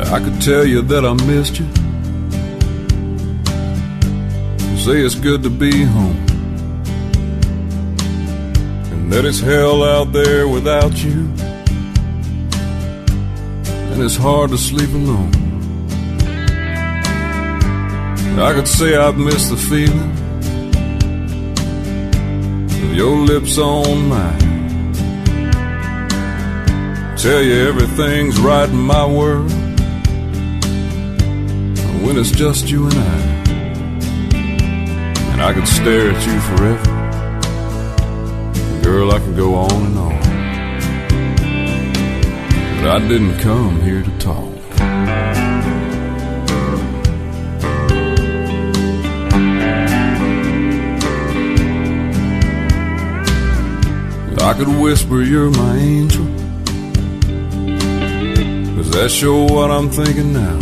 I 0.07 0.19
could 0.19 0.39
tell 0.39 0.65
you 0.65 0.81
that 0.83 1.03
I 1.03 1.13
missed 1.25 1.59
you. 1.59 1.65
Say 4.77 5.01
it's 5.01 5.15
good 5.15 5.41
to 5.41 5.49
be 5.49 5.83
home. 5.83 6.15
And 8.91 9.11
that 9.11 9.25
it's 9.25 9.39
hell 9.39 9.83
out 9.83 10.13
there 10.13 10.47
without 10.47 11.03
you. 11.03 11.27
And 13.95 14.03
it's 14.03 14.17
hard 14.17 14.49
to 14.49 14.57
sleep 14.57 14.89
alone. 14.89 15.31
I 18.37 18.53
could 18.53 18.67
say 18.67 18.97
I've 18.97 19.17
missed 19.17 19.51
the 19.51 19.55
feeling 19.55 20.11
of 22.83 22.93
your 22.93 23.15
lips 23.15 23.57
on 23.57 24.09
mine. 24.09 24.93
Tell 27.15 27.41
you 27.41 27.69
everything's 27.69 28.37
right 28.37 28.67
in 28.67 28.75
my 28.75 29.05
world 29.05 29.49
when 32.03 32.17
it's 32.17 32.31
just 32.31 32.69
you 32.69 32.87
and 32.87 32.95
I. 32.95 33.17
And 35.31 35.41
I 35.41 35.53
could 35.53 35.69
stare 35.69 36.11
at 36.11 36.27
you 36.27 36.39
forever. 36.49 36.91
Girl, 38.83 39.13
I 39.13 39.19
can 39.19 39.37
go 39.37 39.55
on 39.55 39.71
and 39.71 39.97
on. 39.97 40.14
But 42.85 43.01
I 43.01 43.07
didn't 43.07 43.39
come 43.39 43.81
here 43.81 44.03
to 44.03 44.17
talk. 44.19 44.53
I 54.39 54.53
could 54.53 54.67
whisper 54.67 55.23
you're 55.23 55.49
my 55.49 55.77
angel. 55.77 56.25
Cause 58.75 58.91
that's 58.91 59.11
sure 59.11 59.47
what 59.49 59.71
I'm 59.71 59.89
thinking 59.89 60.33
now. 60.33 60.59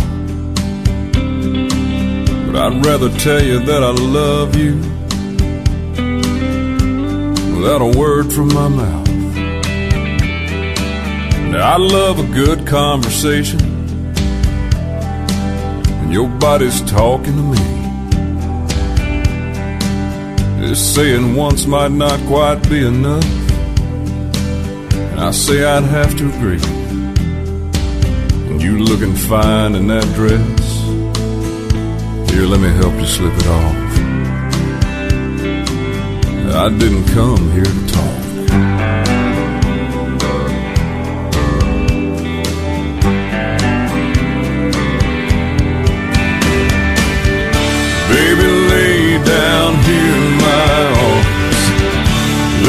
But 2.46 2.56
I'd 2.56 2.86
rather 2.86 3.10
tell 3.20 3.44
you 3.44 3.60
that 3.66 3.84
I 3.84 3.92
love 3.92 4.56
you 4.56 4.76
without 7.58 7.82
a 7.82 8.00
word 8.00 8.32
from 8.32 8.48
my 8.54 8.70
mouth. 8.70 9.03
Now 11.54 11.74
I 11.74 11.78
love 11.78 12.18
a 12.18 12.34
good 12.34 12.66
conversation 12.66 13.60
when 16.00 16.12
your 16.12 16.28
body's 16.28 16.82
talking 16.82 17.36
to 17.36 17.44
me. 17.54 17.58
Just 20.68 20.96
saying 20.96 21.36
once 21.36 21.68
might 21.68 21.92
not 21.92 22.20
quite 22.22 22.68
be 22.68 22.84
enough. 22.84 23.24
And 25.12 25.20
I 25.20 25.30
say 25.30 25.64
I'd 25.64 25.84
have 25.84 26.18
to 26.18 26.28
agree. 26.30 26.60
And 28.50 28.60
you 28.60 28.80
looking 28.80 29.14
fine 29.14 29.76
in 29.76 29.86
that 29.90 30.08
dress. 30.16 30.70
Here, 32.32 32.48
let 32.48 32.62
me 32.62 32.70
help 32.82 32.96
you 32.96 33.06
slip 33.06 33.34
it 33.38 33.48
off. 33.48 33.76
I 36.56 36.70
didn't 36.80 37.06
come 37.10 37.52
here 37.52 37.64
to 37.64 37.88
talk. 37.94 38.13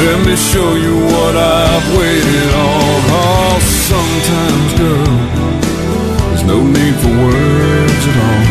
Let 0.05 0.23
me 0.23 0.35
show 0.35 0.75
you 0.75 0.95
what 0.97 1.35
I've 1.35 1.97
waited 1.97 2.53
on. 2.53 3.01
Oh, 3.09 3.57
sometimes, 3.89 4.73
girl, 4.77 5.15
there's 6.29 6.43
no 6.43 6.61
need 6.61 6.95
for 7.01 7.09
words 7.09 8.07
at 8.11 8.17
all. 8.23 8.44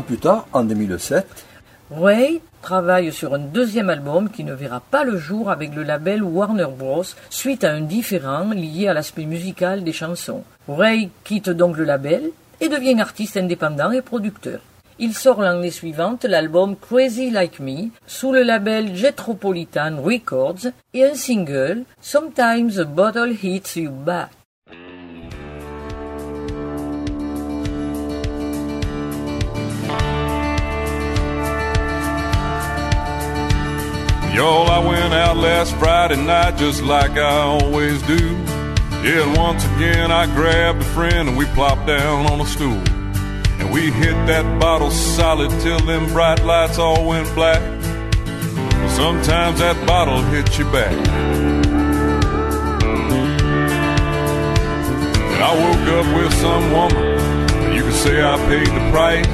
Plus 0.00 0.16
tard, 0.16 0.46
en 0.54 0.64
2007, 0.64 1.26
Ray 1.90 2.40
travaille 2.62 3.12
sur 3.12 3.34
un 3.34 3.38
deuxième 3.38 3.90
album 3.90 4.30
qui 4.30 4.42
ne 4.42 4.54
verra 4.54 4.80
pas 4.80 5.04
le 5.04 5.18
jour 5.18 5.50
avec 5.50 5.74
le 5.74 5.82
label 5.82 6.22
Warner 6.22 6.68
Bros. 6.78 7.04
suite 7.28 7.62
à 7.62 7.72
un 7.72 7.82
différend 7.82 8.52
lié 8.52 8.88
à 8.88 8.94
l'aspect 8.94 9.26
musical 9.26 9.84
des 9.84 9.92
chansons. 9.92 10.44
Ray 10.66 11.10
quitte 11.24 11.50
donc 11.50 11.76
le 11.76 11.84
label 11.84 12.30
et 12.62 12.70
devient 12.70 12.98
artiste 13.00 13.36
indépendant 13.36 13.90
et 13.90 14.00
producteur. 14.00 14.60
Il 14.98 15.12
sort 15.12 15.42
l'année 15.42 15.70
suivante 15.70 16.24
l'album 16.24 16.74
Crazy 16.76 17.30
Like 17.30 17.60
Me 17.60 17.90
sous 18.06 18.32
le 18.32 18.44
label 18.44 18.96
Jetropolitan 18.96 20.00
Records 20.02 20.70
et 20.94 21.04
un 21.04 21.14
single 21.14 21.84
Sometimes 22.00 22.78
a 22.78 22.84
Bottle 22.84 23.34
Hits 23.42 23.76
You 23.76 23.90
Back. 23.90 24.30
Y'all, 34.34 34.70
I 34.70 34.78
went 34.78 35.12
out 35.12 35.36
last 35.36 35.76
Friday 35.76 36.16
night 36.16 36.56
just 36.56 36.82
like 36.82 37.10
I 37.12 37.36
always 37.36 38.00
do. 38.04 38.30
Yeah, 39.04 39.28
and 39.28 39.36
once 39.36 39.62
again 39.76 40.10
I 40.10 40.24
grabbed 40.24 40.80
a 40.80 40.84
friend 40.86 41.28
and 41.28 41.36
we 41.36 41.44
plopped 41.46 41.86
down 41.86 42.24
on 42.32 42.40
a 42.40 42.46
stool. 42.46 42.82
And 43.60 43.70
we 43.70 43.90
hit 43.90 44.14
that 44.28 44.58
bottle 44.58 44.90
solid 44.90 45.50
till 45.60 45.80
them 45.80 46.06
bright 46.14 46.42
lights 46.44 46.78
all 46.78 47.06
went 47.06 47.28
black. 47.34 47.60
Sometimes 48.92 49.58
that 49.58 49.76
bottle 49.86 50.22
hits 50.22 50.58
you 50.58 50.64
back. 50.72 50.92
And 55.28 55.42
I 55.42 55.52
woke 55.60 55.88
up 55.98 56.06
with 56.16 56.32
some 56.40 56.72
woman. 56.72 57.74
You 57.74 57.82
could 57.82 57.92
say 57.92 58.22
I 58.22 58.38
paid 58.48 58.68
the 58.68 58.90
price. 58.90 59.26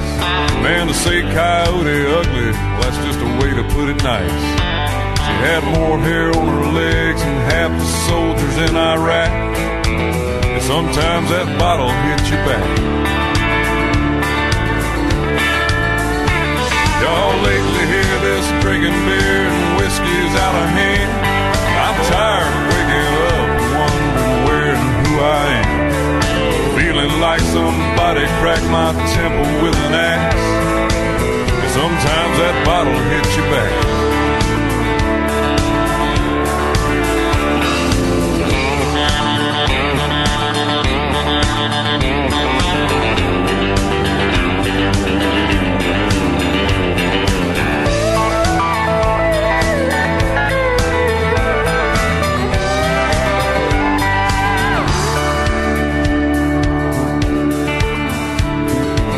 Man, 0.62 0.88
to 0.88 0.94
say 0.94 1.22
coyote 1.22 2.06
ugly, 2.18 2.50
well, 2.50 2.80
that's 2.82 2.96
just 3.06 3.17
to 3.58 3.74
put 3.74 3.88
it 3.88 4.00
nice. 4.04 4.42
She 5.18 5.34
had 5.42 5.66
more 5.74 5.98
hair 5.98 6.30
on 6.30 6.46
her 6.46 6.70
legs 6.70 7.20
than 7.20 7.38
half 7.50 7.74
the 7.74 7.88
soldiers 8.06 8.56
in 8.70 8.76
Iraq. 8.76 9.34
And 10.46 10.62
sometimes 10.62 11.26
that 11.34 11.50
bottle 11.58 11.90
hits 12.06 12.30
you 12.30 12.38
back. 12.46 12.62
Y'all 17.02 17.34
lately 17.42 17.84
hear 17.98 18.14
this 18.22 18.46
drinking 18.62 18.94
beer 19.10 19.50
and 19.50 19.66
whiskey's 19.74 20.34
out 20.38 20.54
of 20.54 20.68
hand. 20.78 21.10
I'm 21.82 21.98
tired 22.14 22.46
of 22.46 22.62
waking 22.70 23.10
up 23.26 23.48
wondering 23.74 24.38
where 24.46 24.70
and 24.78 24.86
who 25.02 25.12
I 25.18 25.46
am. 25.58 26.78
Feeling 26.78 27.12
like 27.18 27.42
somebody 27.42 28.22
cracked 28.38 28.70
my 28.70 28.94
temple 29.18 29.50
with 29.66 29.74
an 29.74 29.94
axe. 29.94 30.67
Sometimes 31.78 32.38
that 32.38 32.66
bottle 32.66 32.92
hits 32.92 33.36
you 33.36 33.42
back. 33.54 33.72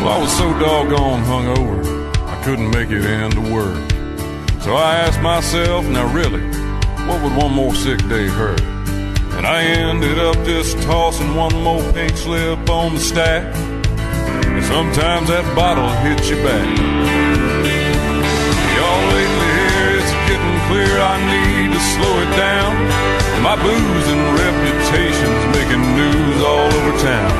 I 0.03 0.23
was 0.23 0.37
so 0.37 0.47
doggone 0.59 1.23
hungover, 1.23 1.40
myself, 5.41 5.87
now 5.87 6.05
really, 6.13 6.45
what 7.09 7.17
would 7.23 7.35
one 7.35 7.51
more 7.51 7.73
sick 7.73 7.97
day 8.07 8.27
hurt? 8.27 8.61
And 9.33 9.47
I 9.47 9.63
ended 9.63 10.19
up 10.19 10.35
just 10.45 10.77
tossing 10.83 11.33
one 11.33 11.55
more 11.63 11.81
pink 11.93 12.15
slip 12.15 12.69
on 12.69 12.93
the 12.93 12.99
stack. 13.01 13.41
And 14.45 14.63
sometimes 14.63 15.29
that 15.33 15.41
bottle 15.57 15.89
hits 16.05 16.29
you 16.29 16.37
back. 16.45 16.69
Y'all 18.77 19.03
lately 19.17 19.51
here, 19.65 19.89
it's 19.97 20.13
getting 20.29 20.57
clear 20.69 20.93
I 21.01 21.17
need 21.33 21.73
to 21.73 21.81
slow 21.97 22.15
it 22.21 22.31
down. 22.37 22.77
My 23.41 23.57
booze 23.57 24.07
and 24.13 24.23
reputation's 24.45 25.43
making 25.57 25.81
news 25.97 26.37
all 26.45 26.69
over 26.69 26.93
town. 27.01 27.33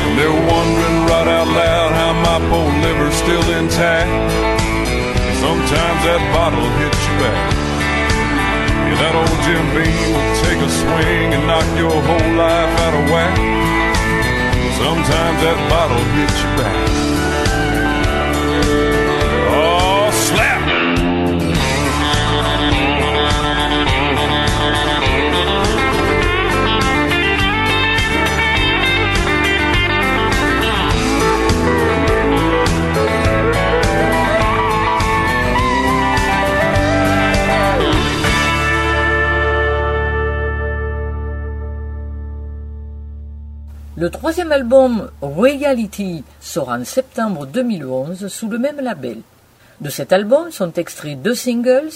And 0.00 0.16
they're 0.16 0.40
wondering 0.48 0.98
right 1.12 1.28
out 1.28 1.48
loud 1.52 1.92
how 1.92 2.12
my 2.24 2.38
poor 2.48 2.72
liver's 2.88 3.16
still 3.20 3.46
intact. 3.60 4.63
Sometimes 5.44 6.00
that 6.08 6.22
bottle 6.32 6.68
hits 6.80 7.00
you 7.04 7.14
back. 7.20 7.52
that 8.96 9.12
old 9.12 9.38
Jim 9.44 9.64
Beam 9.76 10.08
will 10.16 10.32
take 10.40 10.56
a 10.56 10.70
swing 10.72 11.34
and 11.36 11.44
knock 11.46 11.68
your 11.76 11.92
whole 11.92 12.32
life 12.32 12.72
out 12.80 12.94
of 12.96 13.04
whack. 13.12 13.36
Sometimes 14.80 15.38
that 15.44 15.58
bottle 15.68 16.04
hits 16.16 16.38
you 16.40 16.50
back. 16.56 17.13
Le 44.04 44.10
troisième 44.10 44.52
album, 44.52 45.10
Royalty, 45.22 46.24
sort 46.38 46.68
en 46.68 46.84
septembre 46.84 47.46
2011 47.46 48.28
sous 48.28 48.50
le 48.50 48.58
même 48.58 48.78
label. 48.78 49.20
De 49.80 49.88
cet 49.88 50.12
album 50.12 50.50
sont 50.50 50.74
extraits 50.74 51.22
deux 51.22 51.34
singles, 51.34 51.88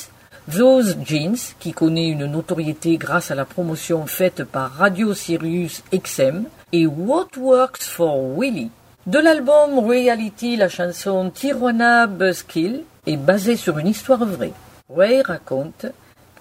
Those 0.50 0.96
Jeans, 1.04 1.36
qui 1.60 1.72
connaît 1.72 2.08
une 2.08 2.24
notoriété 2.24 2.96
grâce 2.96 3.30
à 3.30 3.34
la 3.34 3.44
promotion 3.44 4.06
faite 4.06 4.44
par 4.44 4.72
Radio 4.72 5.12
Sirius 5.12 5.82
XM, 5.92 6.44
et 6.72 6.86
What 6.86 7.28
Works 7.36 7.82
for 7.82 8.38
Willie. 8.38 8.70
De 9.06 9.18
l'album 9.18 9.78
Reality, 9.78 10.56
la 10.56 10.70
chanson 10.70 11.28
Tijuana 11.28 12.06
Buzzkill 12.06 12.84
est 13.04 13.18
basée 13.18 13.56
sur 13.56 13.76
une 13.76 13.88
histoire 13.88 14.24
vraie. 14.24 14.54
Ray 14.88 15.20
raconte 15.20 15.84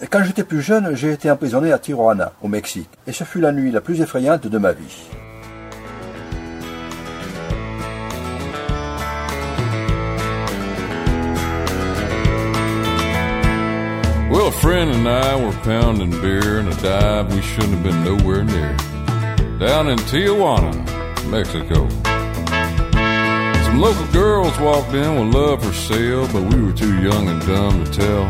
Quand 0.10 0.24
j'étais 0.24 0.46
plus 0.46 0.62
jeune, 0.62 0.96
j'ai 0.96 1.12
été 1.12 1.30
emprisonné 1.30 1.74
à 1.74 1.78
Tijuana, 1.78 2.32
au 2.42 2.48
Mexique, 2.48 2.90
et 3.06 3.12
ce 3.12 3.26
fut 3.26 3.42
la 3.42 3.52
nuit 3.52 3.72
la 3.72 3.82
plus 3.82 4.00
effrayante 4.00 4.48
de 4.48 4.58
ma 4.58 4.72
vie. 4.72 5.08
Well, 14.38 14.50
a 14.50 14.52
friend 14.52 14.92
and 14.92 15.10
I 15.10 15.36
were 15.36 15.52
pounding 15.64 16.12
beer 16.22 16.60
in 16.60 16.68
a 16.68 16.76
dive 16.76 17.34
we 17.34 17.42
shouldn't 17.42 17.74
have 17.74 17.84
been 17.84 18.04
nowhere 18.04 18.44
near. 18.44 18.78
Down 19.58 19.88
in 19.88 19.98
Tijuana, 19.98 20.76
Mexico. 21.26 21.90
Some 23.66 23.80
local 23.82 24.06
girls 24.14 24.56
walked 24.60 24.94
in 24.94 25.16
with 25.16 25.34
love 25.34 25.64
for 25.64 25.74
sale, 25.74 26.28
but 26.28 26.54
we 26.54 26.62
were 26.62 26.72
too 26.72 27.02
young 27.02 27.28
and 27.30 27.42
dumb 27.48 27.84
to 27.84 27.92
tell. 27.92 28.30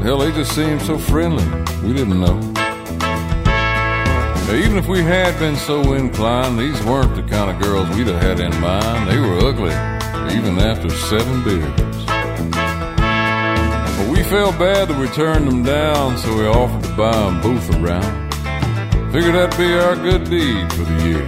Hell, 0.00 0.18
they 0.18 0.32
just 0.32 0.56
seemed 0.56 0.82
so 0.82 0.98
friendly, 0.98 1.46
we 1.86 1.94
didn't 1.94 2.18
know. 2.20 2.40
Now, 4.44 4.54
even 4.54 4.76
if 4.76 4.88
we 4.88 5.02
had 5.02 5.38
been 5.38 5.54
so 5.54 5.92
inclined, 5.92 6.58
these 6.58 6.82
weren't 6.82 7.14
the 7.14 7.22
kind 7.22 7.48
of 7.48 7.62
girls 7.62 7.88
we'd 7.96 8.08
have 8.08 8.20
had 8.20 8.40
in 8.40 8.60
mind. 8.60 9.08
They 9.08 9.20
were 9.20 9.38
ugly, 9.46 9.70
even 10.36 10.58
after 10.58 10.90
seven 10.90 11.44
beers. 11.44 11.87
Felt 14.28 14.58
bad 14.58 14.88
that 14.88 15.00
we 15.00 15.08
turned 15.08 15.48
them 15.48 15.62
down, 15.62 16.18
so 16.18 16.36
we 16.36 16.46
offered 16.46 16.84
to 16.84 16.92
buy 16.96 17.12
them 17.12 17.40
both 17.40 17.64
around. 17.80 18.30
Figured 19.10 19.34
that'd 19.34 19.56
be 19.56 19.72
our 19.72 19.96
good 19.96 20.28
deed 20.28 20.70
for 20.74 20.84
the 20.84 20.98
year. 21.08 21.26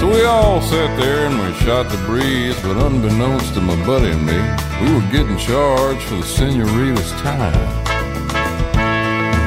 So 0.00 0.08
we 0.10 0.24
all 0.24 0.62
sat 0.62 0.98
there 0.98 1.26
and 1.26 1.38
we 1.38 1.52
shot 1.60 1.90
the 1.90 1.98
breeze, 2.06 2.58
but 2.62 2.78
unbeknownst 2.78 3.52
to 3.52 3.60
my 3.60 3.76
buddy 3.84 4.12
and 4.12 4.24
me, 4.24 4.40
we 4.80 4.94
were 4.94 5.12
getting 5.12 5.36
charged 5.36 6.00
for 6.04 6.16
the 6.16 6.22
senorita's 6.22 7.12
time. 7.20 7.84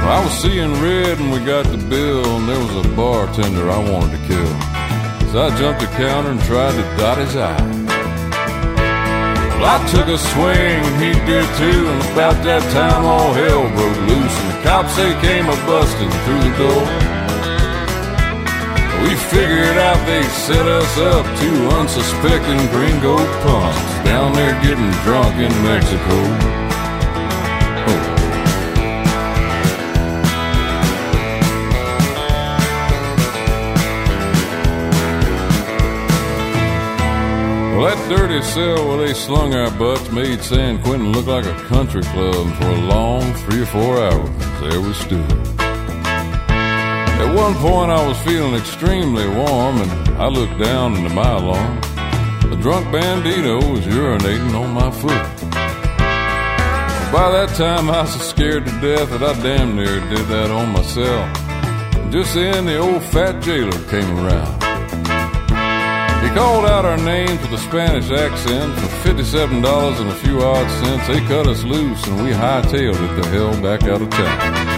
I 0.07 0.23
was 0.23 0.33
seeing 0.39 0.79
red 0.79 1.19
when 1.19 1.31
we 1.31 1.43
got 1.43 1.65
the 1.65 1.77
bill, 1.89 2.23
and 2.37 2.47
there 2.47 2.59
was 2.59 2.85
a 2.85 2.89
bartender 2.95 3.71
I 3.71 3.79
wanted 3.79 4.11
to 4.15 4.27
kill. 4.27 4.53
So 5.31 5.41
I 5.41 5.57
jumped 5.57 5.81
the 5.81 5.87
counter 5.97 6.29
and 6.29 6.41
tried 6.41 6.73
to 6.73 6.83
dot 6.97 7.17
his 7.17 7.35
eye. 7.35 7.76
Well, 9.57 9.73
I 9.73 9.81
took 9.89 10.07
a 10.07 10.17
swing 10.17 10.85
he 11.01 11.17
did 11.25 11.47
too, 11.57 11.89
and 11.89 12.01
about 12.13 12.37
that 12.45 12.61
time 12.77 13.03
all 13.05 13.33
hell 13.33 13.65
broke 13.73 14.01
loose, 14.05 14.35
and 14.41 14.49
the 14.53 14.59
cops 14.61 14.95
they 14.95 15.13
came 15.17 15.49
a 15.49 15.57
busting 15.65 16.13
through 16.23 16.43
the 16.45 16.53
door. 16.61 16.85
We 19.01 19.15
figured 19.33 19.77
out 19.77 19.97
they 20.05 20.21
set 20.45 20.65
us 20.65 20.97
up, 20.97 21.25
two 21.41 21.57
unsuspecting 21.73 22.61
gringo 22.69 23.17
punks 23.41 23.93
down 24.05 24.33
there 24.33 24.53
getting 24.61 24.91
drunk 25.01 25.33
in 25.41 25.53
Mexico. 25.65 26.66
Dirty 38.09 38.41
cell 38.41 38.87
where 38.87 39.05
they 39.05 39.13
slung 39.13 39.53
our 39.53 39.69
butts 39.71 40.09
made 40.11 40.41
San 40.41 40.81
Quentin 40.81 41.11
look 41.11 41.27
like 41.27 41.45
a 41.45 41.55
country 41.65 42.01
club, 42.03 42.35
and 42.47 42.55
for 42.55 42.69
a 42.69 42.81
long 42.81 43.33
three 43.33 43.63
or 43.63 43.65
four 43.65 44.01
hours, 44.01 44.29
there 44.61 44.79
we 44.79 44.93
stood. 44.93 45.31
At 47.19 47.35
one 47.35 47.55
point, 47.55 47.91
I 47.91 48.07
was 48.07 48.17
feeling 48.19 48.55
extremely 48.55 49.27
warm, 49.27 49.81
and 49.81 49.91
I 50.17 50.27
looked 50.27 50.57
down 50.57 50.95
into 50.95 51.09
my 51.09 51.31
alarm. 51.33 51.77
A 52.51 52.55
drunk 52.61 52.87
bandito 52.87 53.73
was 53.73 53.85
urinating 53.85 54.53
on 54.53 54.71
my 54.71 54.89
foot. 54.89 55.51
By 57.11 57.31
that 57.31 57.49
time, 57.57 57.89
I 57.89 58.01
was 58.03 58.13
so 58.13 58.19
scared 58.19 58.65
to 58.67 58.71
death 58.79 59.09
that 59.09 59.23
I 59.23 59.33
damn 59.41 59.75
near 59.75 59.99
did 60.09 60.27
that 60.27 60.49
on 60.49 60.69
myself. 60.69 62.11
Just 62.11 62.35
then, 62.35 62.65
the 62.65 62.77
old 62.77 63.03
fat 63.03 63.41
jailer 63.41 63.83
came 63.89 64.17
around. 64.19 64.66
He 66.23 66.29
called 66.33 66.65
out 66.65 66.85
our 66.85 66.97
names 66.97 67.41
with 67.41 67.53
a 67.53 67.57
Spanish 67.57 68.09
accent. 68.11 68.73
For 68.75 69.09
$57 69.09 70.01
and 70.01 70.09
a 70.09 70.15
few 70.15 70.41
odd 70.41 70.69
cents, 70.81 71.07
they 71.07 71.19
cut 71.27 71.47
us 71.47 71.63
loose, 71.63 72.05
and 72.07 72.23
we 72.23 72.31
hightailed 72.31 72.95
it 72.95 73.21
the 73.21 73.27
hell 73.29 73.53
back 73.61 73.83
out 73.83 74.01
of 74.01 74.09
town. 74.09 74.77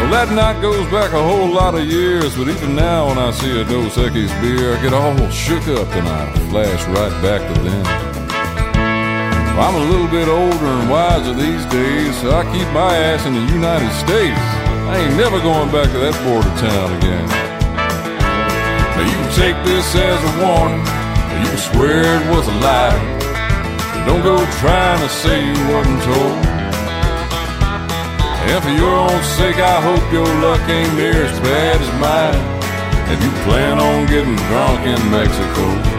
Well, 0.00 0.10
that 0.12 0.32
night 0.32 0.60
goes 0.62 0.90
back 0.90 1.12
a 1.12 1.22
whole 1.22 1.48
lot 1.48 1.74
of 1.74 1.84
years, 1.84 2.34
but 2.34 2.48
even 2.48 2.74
now 2.74 3.08
when 3.08 3.18
I 3.18 3.30
see 3.32 3.60
a 3.60 3.64
Dos 3.64 3.96
Equis 3.96 4.32
beer, 4.40 4.74
I 4.74 4.82
get 4.82 4.94
all 4.94 5.14
shook 5.28 5.68
up 5.68 5.88
and 5.92 6.08
I 6.08 6.32
flash 6.48 6.82
right 6.86 7.22
back 7.22 7.42
to 7.46 7.60
then. 7.60 7.86
I'm 9.60 9.74
a 9.74 9.84
little 9.92 10.08
bit 10.08 10.26
older 10.26 10.66
and 10.66 10.88
wiser 10.88 11.34
these 11.34 11.66
days, 11.66 12.18
so 12.22 12.30
I 12.30 12.44
keep 12.44 12.66
my 12.72 12.96
ass 12.96 13.26
in 13.26 13.34
the 13.34 13.52
United 13.52 13.92
States. 13.92 14.40
I 14.88 14.96
ain't 15.04 15.16
never 15.18 15.38
going 15.38 15.70
back 15.70 15.92
to 15.92 15.98
that 15.98 16.16
border 16.24 16.48
town 16.56 16.96
again. 16.96 17.49
Now 19.00 19.06
you 19.06 19.12
can 19.14 19.32
take 19.32 19.64
this 19.64 19.94
as 19.94 20.20
a 20.20 20.44
warning, 20.44 20.84
you 21.40 21.48
can 21.48 21.56
swear 21.56 22.04
it 22.20 22.36
was 22.36 22.46
a 22.48 22.56
lie. 22.60 23.00
Don't 24.04 24.22
go 24.22 24.36
trying 24.60 25.00
to 25.00 25.08
say 25.08 25.40
you 25.40 25.56
wasn't 25.72 26.02
told. 26.02 26.44
And 28.44 28.62
for 28.62 28.68
your 28.68 28.94
own 28.94 29.22
sake, 29.24 29.56
I 29.56 29.80
hope 29.80 30.04
your 30.12 30.28
luck 30.44 30.60
ain't 30.68 30.92
near 30.96 31.16
as 31.16 31.40
bad 31.40 31.80
as 31.80 31.90
mine. 31.96 32.44
If 33.10 33.24
you 33.24 33.30
plan 33.48 33.78
on 33.78 34.04
getting 34.04 34.36
drunk 34.36 34.84
in 34.84 35.10
Mexico. 35.10 35.89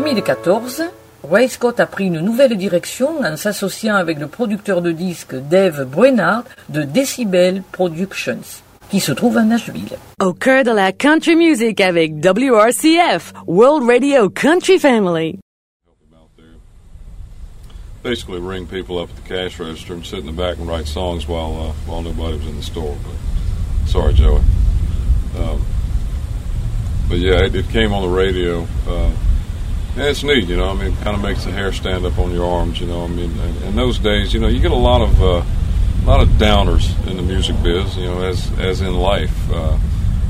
2014, 0.00 0.84
Ray 1.30 1.46
Scott 1.50 1.78
a 1.78 1.84
pris 1.84 2.06
une 2.06 2.20
nouvelle 2.20 2.56
direction 2.56 3.20
en 3.20 3.36
s'associant 3.36 3.96
avec 3.96 4.18
le 4.18 4.28
producteur 4.28 4.80
de 4.80 4.92
disques 4.92 5.34
Dave 5.34 5.84
Brennard 5.84 6.44
de 6.70 6.84
Decibel 6.84 7.62
Productions, 7.70 8.62
qui 8.90 8.98
se 8.98 9.12
trouve 9.12 9.36
à 9.36 9.42
Nashville. 9.42 9.98
Au 10.18 10.32
cœur 10.32 10.64
de 10.64 10.70
la 10.70 10.92
country 10.92 11.36
music 11.36 11.82
avec 11.82 12.14
WRCF, 12.24 13.34
World 13.46 13.86
Radio 13.86 14.30
Country 14.30 14.78
Family. 14.78 15.38
Basically, 18.02 18.40
ring 18.40 18.66
people 18.66 18.98
up 18.98 19.10
at 19.10 19.16
the 19.22 19.28
cash 19.28 19.60
register 19.60 19.92
and 19.92 20.06
sit 20.06 20.20
in 20.20 20.24
the 20.24 20.32
back 20.32 20.56
and 20.56 20.66
write 20.66 20.86
songs 20.86 21.28
while 21.28 21.60
uh, 21.60 21.72
while 21.86 22.00
nobody 22.00 22.38
was 22.38 22.46
in 22.46 22.56
the 22.56 22.62
store. 22.62 22.96
But 23.04 23.86
sorry, 23.86 24.14
Joey. 24.14 24.40
Um, 25.36 25.62
but 27.10 27.18
yeah, 27.18 27.44
it, 27.44 27.54
it 27.54 27.68
came 27.68 27.92
on 27.92 28.00
the 28.00 28.08
radio. 28.08 28.66
Uh, 28.88 29.10
yeah, 29.96 30.04
it's 30.04 30.22
neat, 30.22 30.48
you 30.48 30.56
know. 30.56 30.70
I 30.70 30.74
mean, 30.74 30.92
it 30.92 31.00
kind 31.02 31.16
of 31.16 31.22
makes 31.22 31.44
the 31.44 31.50
hair 31.50 31.72
stand 31.72 32.04
up 32.06 32.18
on 32.18 32.32
your 32.32 32.48
arms, 32.48 32.80
you 32.80 32.86
know. 32.86 33.04
I 33.04 33.08
mean, 33.08 33.30
in, 33.38 33.62
in 33.64 33.76
those 33.76 33.98
days, 33.98 34.32
you 34.32 34.40
know, 34.40 34.48
you 34.48 34.60
get 34.60 34.70
a 34.70 34.74
lot 34.74 35.02
of 35.02 35.22
uh, 35.22 35.42
a 36.02 36.06
lot 36.06 36.20
of 36.20 36.28
downers 36.30 36.94
in 37.06 37.16
the 37.16 37.22
music 37.22 37.56
biz, 37.62 37.96
you 37.96 38.06
know, 38.06 38.22
as 38.22 38.50
as 38.58 38.80
in 38.80 38.94
life. 38.94 39.34
Uh, 39.50 39.76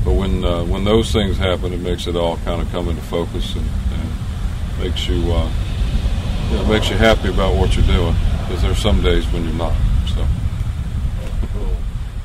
but 0.03 0.13
when 0.13 0.43
uh, 0.43 0.63
when 0.65 0.83
those 0.83 1.11
things 1.11 1.37
happen, 1.37 1.73
it 1.73 1.79
makes 1.79 2.07
it 2.07 2.15
all 2.15 2.37
kind 2.37 2.61
of 2.61 2.69
come 2.71 2.89
into 2.89 3.01
focus 3.03 3.55
and, 3.55 3.65
and 3.93 4.79
makes 4.79 5.07
you 5.07 5.31
uh, 5.31 5.49
you 6.49 6.57
know, 6.57 6.65
makes 6.65 6.89
you 6.89 6.97
happy 6.97 7.29
about 7.29 7.55
what 7.55 7.75
you're 7.75 7.85
doing. 7.85 8.15
Because 8.47 8.63
there's 8.63 8.81
some 8.81 9.01
days 9.01 9.25
when 9.31 9.43
you're 9.43 9.53
not. 9.53 9.73
So. 10.07 10.25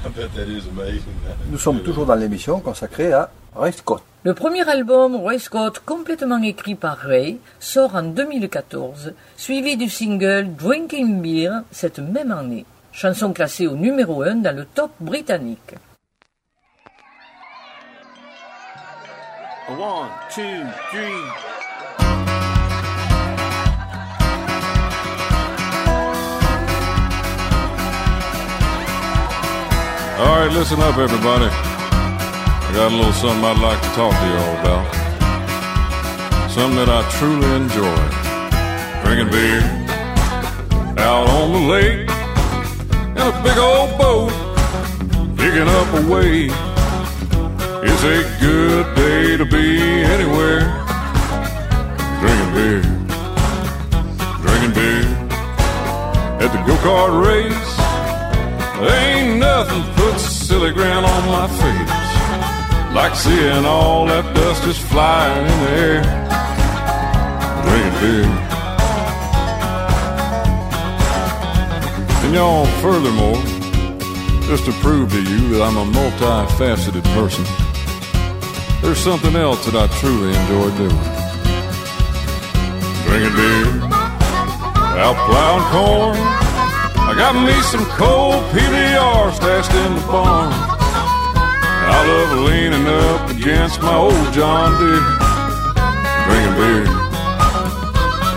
I 0.05 0.09
bet 0.09 0.33
that 0.35 0.49
is 0.49 0.67
amazing. 0.69 1.15
Nous 1.51 1.59
sommes 1.59 1.83
toujours 1.83 2.07
dans 2.07 2.15
l'émission 2.15 2.61
consacrée 2.61 3.13
à 3.13 3.31
Ray 3.57 3.73
Scott. 3.73 4.03
Le 4.23 4.35
premier 4.35 4.69
album, 4.69 5.17
Ray 5.25 5.41
Scott, 5.41 5.81
complètement 5.87 6.43
écrit 6.43 6.75
par 6.75 6.99
Ray, 6.99 7.39
sort 7.59 7.95
en 7.95 8.03
2014, 8.03 9.15
suivi 9.37 9.79
du 9.79 9.89
single 9.89 10.55
Drinking 10.55 11.23
Beer 11.23 11.63
cette 11.71 11.99
même 11.99 12.33
année, 12.33 12.67
chanson 12.93 13.33
classée 13.33 13.67
au 13.67 13.75
numéro 13.75 14.23
1 14.23 14.37
dans 14.37 14.55
le 14.55 14.67
top 14.67 14.91
britannique. 15.01 15.75
One, 19.69 20.09
two, 20.31 20.43
three. 20.91 21.47
All 30.19 30.41
right, 30.41 30.53
listen 30.53 30.81
up, 30.81 30.99
everybody. 30.99 31.76
Got 32.77 32.93
a 32.93 32.95
little 32.95 33.13
something 33.15 33.43
I'd 33.43 33.59
like 33.63 33.81
to 33.81 33.89
talk 33.97 34.13
to 34.13 34.27
you 34.29 34.37
all 34.37 34.57
about. 34.61 34.85
Something 36.51 36.77
that 36.77 36.91
I 36.91 37.09
truly 37.17 37.49
enjoy. 37.57 37.97
Drinking 39.03 39.31
beer 39.33 39.65
out 41.01 41.27
on 41.27 41.53
the 41.53 41.63
lake 41.73 42.05
in 43.17 43.23
a 43.25 43.33
big 43.43 43.57
old 43.57 43.97
boat, 43.97 44.29
picking 45.39 45.67
up 45.67 45.89
a 45.95 46.03
wave. 46.13 46.53
It's 47.83 48.05
a 48.05 48.21
good 48.45 48.95
day 48.95 49.39
to 49.39 49.47
be 49.47 49.81
anywhere. 50.05 50.69
Drinking 52.21 52.53
beer, 52.53 52.83
drinking 54.45 54.75
beer 54.77 55.07
at 56.45 56.53
the 56.53 56.61
go 56.67 56.77
kart 56.85 57.25
race. 57.25 57.73
Ain't 58.93 59.39
nothing 59.39 59.83
puts 59.95 60.27
a 60.27 60.31
silly 60.31 60.73
grin 60.73 61.05
on 61.05 61.27
my 61.27 61.49
face 61.49 61.96
like 62.97 63.15
seeing 63.15 63.67
all 63.67 64.07
that 64.07 64.25
dust 64.35 64.63
just 64.63 64.81
flying 64.81 65.45
in 65.45 65.59
the 65.65 65.71
air. 65.85 66.03
Drinking 67.63 68.01
beer. 68.01 68.25
And 72.25 72.35
y'all, 72.35 72.65
furthermore, 72.81 73.37
just 74.49 74.65
to 74.65 74.73
prove 74.81 75.11
to 75.11 75.23
you 75.23 75.51
that 75.51 75.61
I'm 75.61 75.77
a 75.77 75.85
multifaceted 75.85 77.05
person, 77.13 77.45
there's 78.81 78.99
something 78.99 79.37
else 79.37 79.67
that 79.67 79.77
I 79.77 79.89
truly 80.01 80.33
enjoy 80.33 80.69
doing. 80.81 81.05
Drinking 83.05 83.37
beer, 83.37 83.93
out 85.05 85.17
plowing 85.29 85.67
corn. 85.69 86.17
I 86.97 87.15
got 87.15 87.35
me 87.45 87.53
some 87.61 87.85
cold 88.01 88.43
PBR 88.55 89.35
stashed 89.35 89.75
in 89.85 89.95
the 89.97 90.01
barn. 90.11 90.76
I 91.89 91.99
love 92.09 92.31
leaning 92.49 92.87
up 92.87 93.31
against 93.31 93.81
my 93.81 93.97
old 93.97 94.33
John 94.33 94.77
Deere. 94.79 95.07
Drinking 96.27 96.57
beer, 96.59 96.85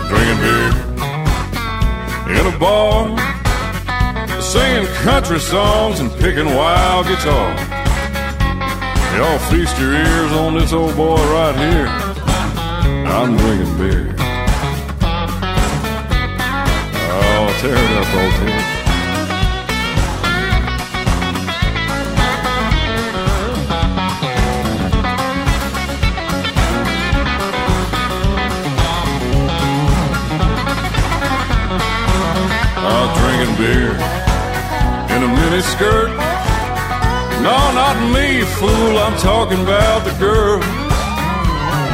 drinking 0.08 0.40
beer 0.44 0.90
in 2.38 2.46
a 2.46 2.58
bar, 2.58 3.08
singing 4.40 4.86
country 5.02 5.40
songs 5.40 5.98
and 5.98 6.10
picking 6.20 6.54
wild 6.54 7.06
guitar. 7.06 7.50
Y'all 9.16 9.38
feast 9.50 9.76
your 9.78 9.92
ears 9.92 10.32
on 10.32 10.54
this 10.54 10.72
old 10.72 10.94
boy 10.96 11.16
right 11.16 11.56
here. 11.56 11.88
I'm 13.06 13.36
drinking 13.36 13.76
beer. 13.76 14.14
Oh, 17.12 17.58
tear 17.60 17.74
it 17.74 17.90
up, 17.98 18.14
old 18.14 18.32
Ted. 18.34 18.69
Beer 33.60 33.92
in 35.12 35.20
a 35.22 35.28
mini 35.28 35.60
skirt. 35.60 36.08
No, 37.44 37.56
not 37.76 37.96
me, 38.14 38.40
fool. 38.56 38.96
I'm 39.04 39.16
talking 39.18 39.60
about 39.60 40.00
the 40.08 40.14
girls. 40.18 40.64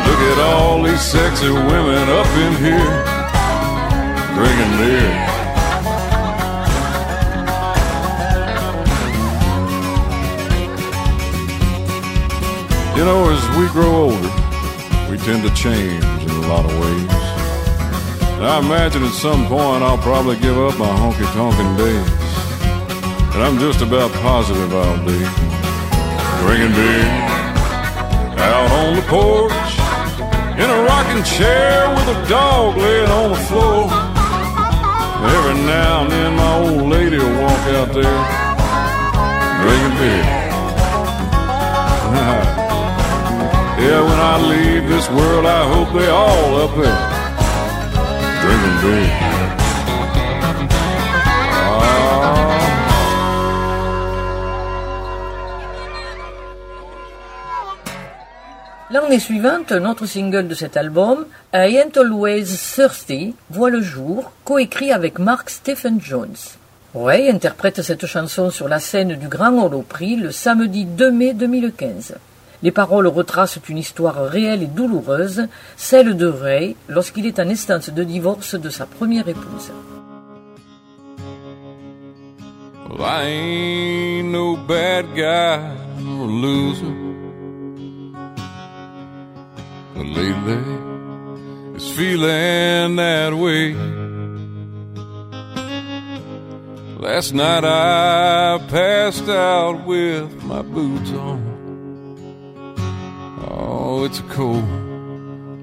Look 0.07 0.21
at 0.33 0.39
all 0.49 0.83
these 0.85 1.01
sexy 1.01 1.51
women 1.51 2.05
up 2.21 2.31
in 2.45 2.53
here 2.67 2.95
drinking 4.37 4.75
beer. 4.79 5.13
You 12.97 13.05
know, 13.05 13.31
as 13.35 13.43
we 13.59 13.67
grow 13.75 13.93
older, 14.05 14.33
we 15.11 15.19
tend 15.19 15.43
to 15.43 15.53
change 15.55 16.05
in 16.23 16.31
a 16.31 16.47
lot 16.47 16.65
of 16.65 16.73
ways. 16.81 17.36
I 18.39 18.59
imagine 18.59 19.03
at 19.03 19.13
some 19.15 19.47
point 19.47 19.83
I'll 19.83 19.97
probably 19.97 20.37
give 20.37 20.59
up 20.59 20.77
my 20.79 20.87
honky 20.87 21.25
tonkin' 21.33 21.77
days. 21.81 22.11
And 23.33 23.43
I'm 23.43 23.59
just 23.59 23.81
about 23.81 24.13
positive 24.21 24.75
I'll 24.75 25.01
be 25.01 25.17
drinking 26.45 26.77
beer 26.77 27.09
out 28.37 28.71
on 28.73 28.97
the 28.97 29.03
porch 29.09 29.53
in 30.61 30.69
a 30.69 30.85
rocking 30.85 31.25
chair 31.25 31.89
with 31.97 32.09
a 32.13 32.29
dog 32.29 32.77
laying 32.77 33.11
on 33.11 33.31
the 33.31 33.41
floor. 33.49 33.89
Every 35.33 35.57
now 35.65 36.03
and 36.03 36.13
then 36.13 36.37
my 36.37 36.59
old 36.61 36.91
lady 36.91 37.17
will 37.17 37.41
walk 37.41 37.65
out 37.73 37.89
there 37.97 38.21
drinking 39.65 39.97
beer. 39.97 40.25
yeah, 43.81 44.01
when 44.05 44.21
I 44.21 44.37
leave 44.45 44.89
this 44.89 45.09
world, 45.09 45.47
I 45.47 45.67
hope 45.73 45.89
they 45.99 46.09
all 46.09 46.57
up 46.61 46.77
there 46.77 47.16
Ah. 48.49 49.37
L'année 58.89 59.19
suivante, 59.19 59.73
un 59.73 59.85
autre 59.85 60.07
single 60.07 60.47
de 60.47 60.55
cet 60.55 60.77
album, 60.77 61.27
I 61.53 61.77
Ain't 61.77 61.99
Always 61.99 62.45
Thirsty, 62.45 63.35
voit 63.51 63.71
le 63.71 63.83
jour, 63.83 64.31
coécrit 64.45 64.93
avec 64.93 65.19
Mark 65.19 65.51
Stephen 65.51 66.01
Jones. 66.01 66.37
Ray 66.95 67.29
interprète 67.29 67.83
cette 67.83 68.07
chanson 68.07 68.51
sur 68.51 68.69
la 68.69 68.79
scène 68.79 69.17
du 69.17 69.29
Grand 69.29 69.53
Holoprix 69.65 70.17
le 70.17 70.31
samedi 70.31 70.85
2 70.85 71.11
mai 71.11 71.35
2015. 71.35 72.15
Les 72.63 72.71
paroles 72.71 73.07
retracent 73.07 73.59
une 73.69 73.79
histoire 73.79 74.17
réelle 74.27 74.63
et 74.63 74.67
douloureuse, 74.67 75.49
celle 75.77 76.17
de 76.17 76.27
Ray 76.27 76.77
lorsqu'il 76.89 77.27
est 77.27 77.39
en 77.39 77.49
instance 77.49 77.91
de 77.91 78.05
divorce 78.05 78.55
de 78.55 78.71
sa 78.71 78.87
première 78.87 79.29
épouse. 79.29 79.73
Last 96.99 97.35
night 97.35 97.63
I 97.63 98.59
passed 98.69 99.29
out 99.29 99.87
with 99.87 100.43
my 100.43 100.63
boots 100.63 101.11
on. 101.13 101.56
Oh, 103.39 104.05
it's 104.05 104.21
a 104.21 104.23
cold, 104.23 104.65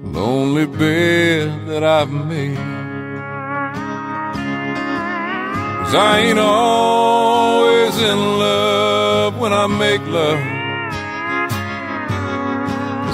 lonely 0.04 0.66
bed 0.66 1.66
that 1.66 1.82
I've 1.82 2.10
made. 2.10 2.56
Cause 5.84 5.94
I 5.94 6.20
ain't 6.20 6.38
always 6.38 7.98
in 8.00 8.18
love 8.38 9.38
when 9.40 9.52
I 9.52 9.66
make 9.66 10.00
love. 10.06 10.38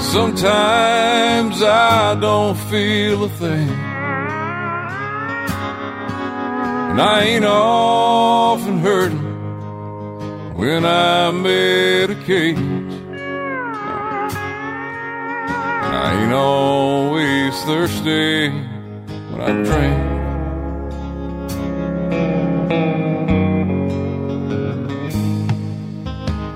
Sometimes 0.03 1.63
I 1.63 2.15
don't 2.19 2.57
feel 2.69 3.23
a 3.23 3.29
thing. 3.29 3.69
And 6.89 7.01
I 7.01 7.23
ain't 7.23 7.45
often 7.45 8.79
hurting 8.79 9.25
when 10.55 10.85
I 10.85 11.31
medicate. 11.31 12.80
I 15.83 16.23
ain't 16.23 16.33
always 16.33 17.63
thirsty 17.63 18.49
when 19.29 19.41
I 19.41 19.51
drink. 19.63 19.97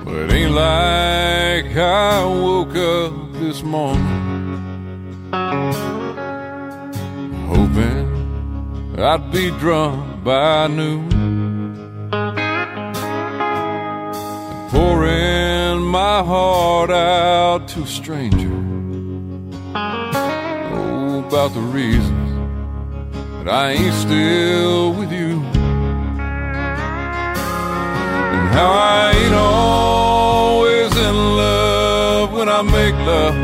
But 0.05 0.31
ain't 0.31 0.51
like 0.51 1.75
I 1.75 2.25
woke 2.25 2.75
up 2.75 3.33
this 3.33 3.63
morning 3.63 4.25
hoping 7.47 8.99
I'd 8.99 9.31
be 9.31 9.49
drunk 9.59 10.23
by 10.23 10.67
noon. 10.67 11.09
Pouring 14.69 15.81
my 15.81 16.23
heart 16.23 16.89
out 16.89 17.67
to 17.69 17.83
a 17.83 17.87
stranger. 17.87 18.84
Oh, 19.77 21.25
about 21.27 21.53
the 21.53 21.59
reasons 21.59 22.31
that 23.43 23.53
I 23.53 23.71
ain't 23.71 23.93
still 23.93 24.93
with 24.93 25.11
you. 25.11 25.41
And 28.35 28.47
how 28.55 28.71
I 28.71 29.11
ain't 29.11 29.35
always 29.35 30.95
in 30.95 31.15
love 31.35 32.31
when 32.31 32.47
I 32.47 32.61
make 32.61 32.95
love. 33.05 33.35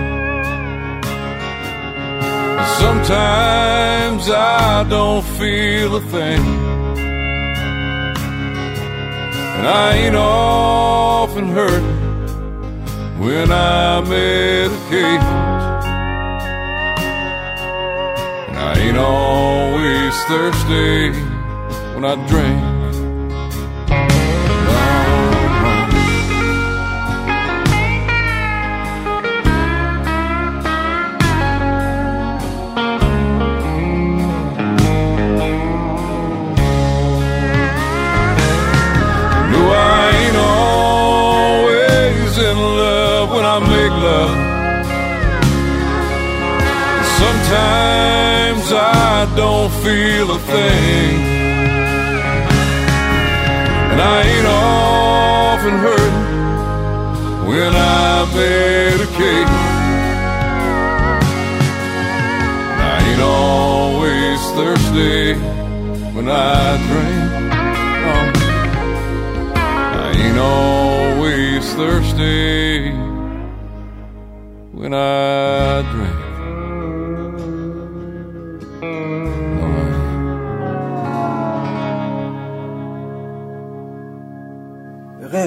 Sometimes 2.79 4.29
I 4.29 4.85
don't 4.89 5.25
feel 5.37 5.97
a 5.97 6.01
thing. 6.01 6.41
And 9.57 9.67
I 9.67 9.95
ain't 9.97 10.15
often 10.15 11.49
hurt 11.49 11.83
when 13.19 13.51
I 13.51 14.01
medicate. 14.05 15.70
I 18.71 18.79
ain't 18.79 18.97
always 18.97 20.15
thirsty 20.29 21.11
when 21.93 22.05
I 22.05 22.15
drink. 22.29 22.71
No, 47.51 47.80
feel 49.83 50.29
a 50.29 50.37
thing. 50.37 51.15
And 53.91 53.99
I 53.99 54.21
ain't 54.21 54.47
often 54.47 55.73
hurt 55.85 56.15
when 57.49 57.73
I 57.73 58.25
medicate. 58.35 59.49
And 62.71 62.81
I 62.93 62.97
ain't 63.09 63.21
always 63.21 64.39
thirsty 64.57 65.33
when 66.15 66.29
I 66.29 66.77
drink. 66.87 67.31
No. 68.05 68.15
I 69.55 70.13
ain't 70.15 70.37
always 70.37 71.73
thirsty 71.73 72.91
when 74.73 74.93
I 74.93 75.81
drink. 75.91 76.20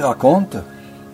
Raconte 0.04 0.56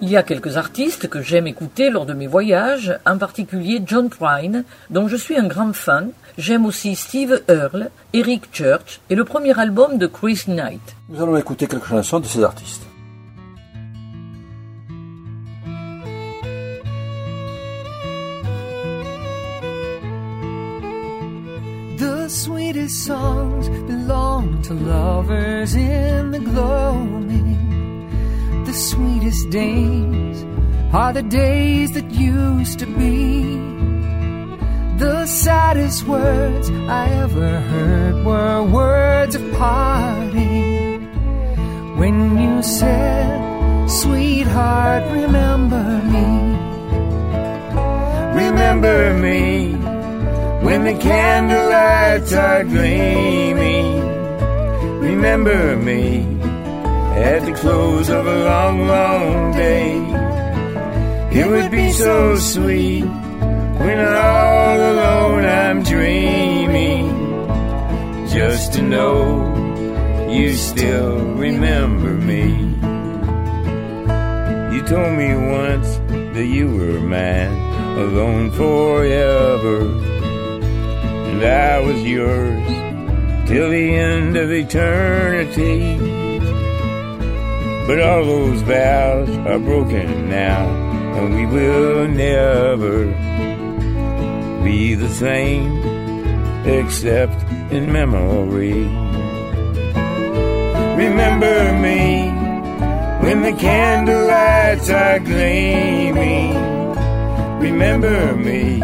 Il 0.03 0.09
y 0.09 0.16
a 0.16 0.22
quelques 0.22 0.57
artistes 0.57 1.09
que 1.09 1.22
j'aime 1.22 1.47
écouter 1.47 1.91
lors 1.91 2.07
de 2.07 2.14
mes 2.14 2.26
voyages, 2.26 2.99
en 3.07 3.18
particulier 3.18 3.82
John 3.84 4.09
Prine, 4.09 4.64
dont 4.88 5.09
je 5.09 5.16
suis 5.16 5.36
un 5.36 5.47
grand 5.47 5.74
fan. 5.74 6.11
J'aime 6.38 6.64
aussi 6.64 6.95
Steve 6.97 7.43
Earle, 7.49 7.91
Eric 8.12 8.49
Church 8.53 9.01
et 9.11 9.14
le 9.14 9.24
premier 9.24 9.59
album 9.59 9.99
de 9.99 10.07
Chris 10.07 10.45
Knight. 10.49 10.80
Nous 11.09 11.22
allons 11.22 11.36
écouter 11.36 11.66
quelques 11.66 11.86
chansons 11.86 12.20
de 12.20 12.26
ces 12.26 12.43
artistes. 12.43 12.82
The 21.99 22.28
sweetest 22.28 23.05
songs 23.05 23.68
belong 23.86 24.62
to 24.62 24.72
lovers 24.72 25.74
in 25.74 26.30
the 26.30 26.38
gloaming. 26.38 27.70
The 28.71 28.77
sweetest 28.77 29.51
days 29.51 30.45
are 30.93 31.12
the 31.12 31.25
days 31.25 31.91
that 31.95 32.09
used 32.12 32.79
to 32.79 32.87
be. 32.87 33.57
The 34.97 35.27
saddest 35.27 36.07
words 36.07 36.71
I 36.71 37.09
ever 37.25 37.59
heard 37.73 38.25
were 38.25 38.62
words 38.62 39.35
of 39.35 39.43
parting. 39.55 41.03
When 41.99 42.39
you 42.39 42.62
said, 42.62 43.91
Sweetheart, 43.91 45.03
remember 45.11 45.87
me. 46.14 46.29
Remember 48.45 49.14
me 49.14 49.73
when 50.64 50.85
the 50.85 50.95
candlelights 50.95 52.33
are 52.39 52.62
gleaming. 52.62 53.99
Remember 55.01 55.77
me 55.77 56.39
at 57.21 57.45
the 57.45 57.53
close 57.53 58.09
of 58.09 58.27
a 58.27 58.45
long, 58.45 58.87
long 58.87 59.53
day. 59.53 59.97
It 61.39 61.47
would 61.47 61.71
be 61.71 61.93
so 61.93 62.37
sweet 62.37 63.05
when 63.05 63.99
all 63.99 64.79
alone 64.93 65.45
I'm 65.45 65.83
dreaming. 65.83 67.09
Just 68.29 68.75
to 68.75 68.83
know 68.83 70.29
you 70.29 70.55
still 70.55 71.18
remember 71.35 72.14
me. 72.14 72.45
You 74.75 74.83
told 74.83 75.12
me 75.18 75.31
once 75.61 75.89
that 76.35 76.47
you 76.47 76.66
were 76.77 77.01
mine, 77.01 77.55
alone 77.99 78.51
forever 78.53 80.11
and 81.41 81.49
I 81.49 81.79
was 81.81 82.03
yours 82.03 82.66
till 83.49 83.71
the 83.71 83.95
end 83.95 84.37
of 84.37 84.51
eternity. 84.51 86.30
But 87.91 88.03
all 88.03 88.24
those 88.24 88.62
vows 88.62 89.28
are 89.49 89.59
broken 89.59 90.28
now, 90.28 90.64
and 91.16 91.34
we 91.34 91.45
will 91.45 92.07
never 92.07 93.07
be 94.62 94.95
the 94.95 95.09
same 95.09 95.76
except 96.64 97.34
in 97.72 97.91
memory. 97.91 98.84
Remember 101.05 101.72
me 101.78 102.30
when 103.24 103.43
the 103.43 103.55
candlelights 103.59 104.88
are 104.95 105.18
gleaming. 105.18 106.55
Remember 107.59 108.36
me 108.36 108.80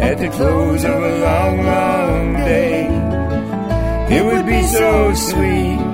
at 0.00 0.16
the 0.16 0.30
close 0.30 0.82
of 0.82 1.02
a 1.02 1.18
long, 1.18 1.56
long 1.62 2.32
day. 2.36 2.86
It 4.16 4.24
would 4.24 4.46
be 4.46 4.62
so 4.62 5.12
sweet 5.12 5.87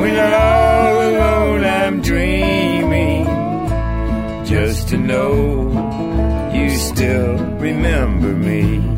when 0.00 0.16
all 0.34 0.94
alone 1.08 1.64
I'm 1.64 2.02
dreaming, 2.02 3.24
just 4.44 4.88
to 4.88 4.96
know 4.98 6.50
you 6.54 6.70
still 6.70 7.36
remember 7.58 8.32
me. 8.32 8.95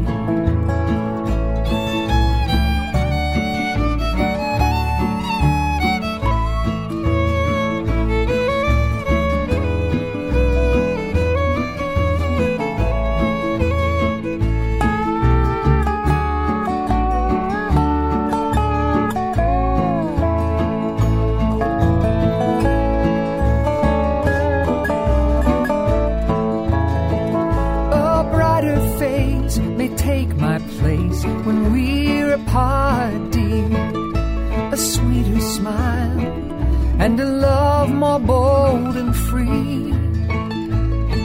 More 37.99 38.21
bold 38.21 38.97
and 38.97 39.15
free. 39.15 39.91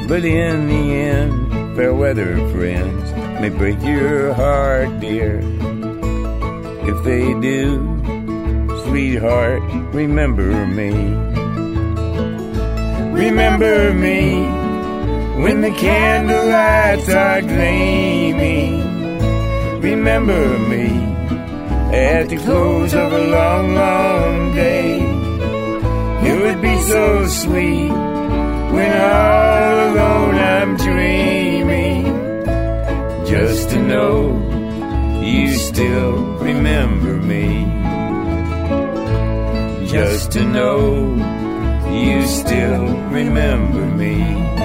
But 0.08 0.26
in 0.26 0.68
the 0.68 0.84
end, 0.94 1.76
fair 1.76 1.94
weather 1.94 2.36
friends 2.50 3.12
may 3.40 3.50
break 3.50 3.80
your 3.84 4.34
heart, 4.34 5.00
dear. 5.00 5.40
If 6.90 7.04
they 7.04 7.34
do, 7.40 7.78
sweetheart, 8.86 9.62
remember 9.94 10.66
me. 10.66 10.92
Remember 13.14 13.94
me 13.94 14.42
when 15.44 15.62
the 15.62 15.72
candlelights 15.72 17.08
are 17.14 17.42
gleaming. 17.42 18.82
Remember 19.80 20.58
me 20.70 20.88
at 21.96 22.30
the 22.30 22.38
close 22.38 22.96
of 22.96 23.14
a 23.14 23.28
long, 23.28 23.76
long 23.76 24.56
day. 24.56 25.03
It 26.30 26.42
would 26.42 26.62
be 26.62 26.76
so 26.82 27.28
sweet 27.28 27.92
when 28.76 28.92
all 29.12 29.76
alone 29.90 30.36
I'm 30.36 30.78
dreaming. 30.78 32.06
Just 33.26 33.70
to 33.72 33.80
know 33.80 34.12
you 35.22 35.54
still 35.54 36.14
remember 36.38 37.16
me. 37.32 37.48
Just 39.88 40.32
to 40.32 40.44
know 40.44 41.16
you 41.92 42.26
still 42.26 42.86
remember 43.10 43.86
me. 43.86 44.63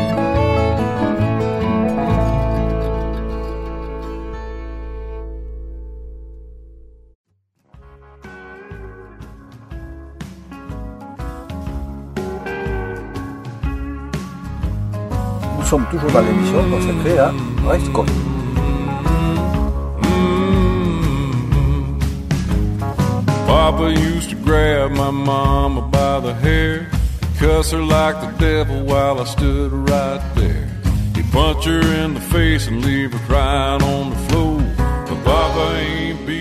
Sommes 15.68 15.86
toujours 15.90 16.10
dans 16.10 16.22
l'émission 16.22 16.64
consacrée 16.70 17.18
à 17.18 17.30
Ray 17.66 17.80
Scott. 17.84 18.06
Mm-hmm. 20.00 21.98
Papa 23.46 23.90
used 23.90 24.30
to 24.30 24.36
grab 24.36 24.92
my 24.92 25.10
mama 25.10 25.82
by 25.82 26.20
the 26.20 26.32
hair, 26.32 26.88
cuss 27.38 27.72
her 27.72 27.82
like 27.82 28.18
the 28.18 28.32
devil 28.38 28.82
while 28.86 29.20
I 29.20 29.24
stood 29.24 29.70
right 29.90 30.22
there. 30.36 30.66
He'd 31.14 31.30
punch 31.32 31.66
her 31.66 31.82
in 32.02 32.14
the 32.14 32.20
face 32.20 32.66
and 32.66 32.82
leave 32.82 33.12
her 33.12 33.18
crying 33.26 33.82
on 33.82 34.10
the 34.10 34.16
floor. 34.28 34.62
But 35.06 35.22
Papa 35.24 35.76
ain't 35.76 36.26
beating 36.26 36.37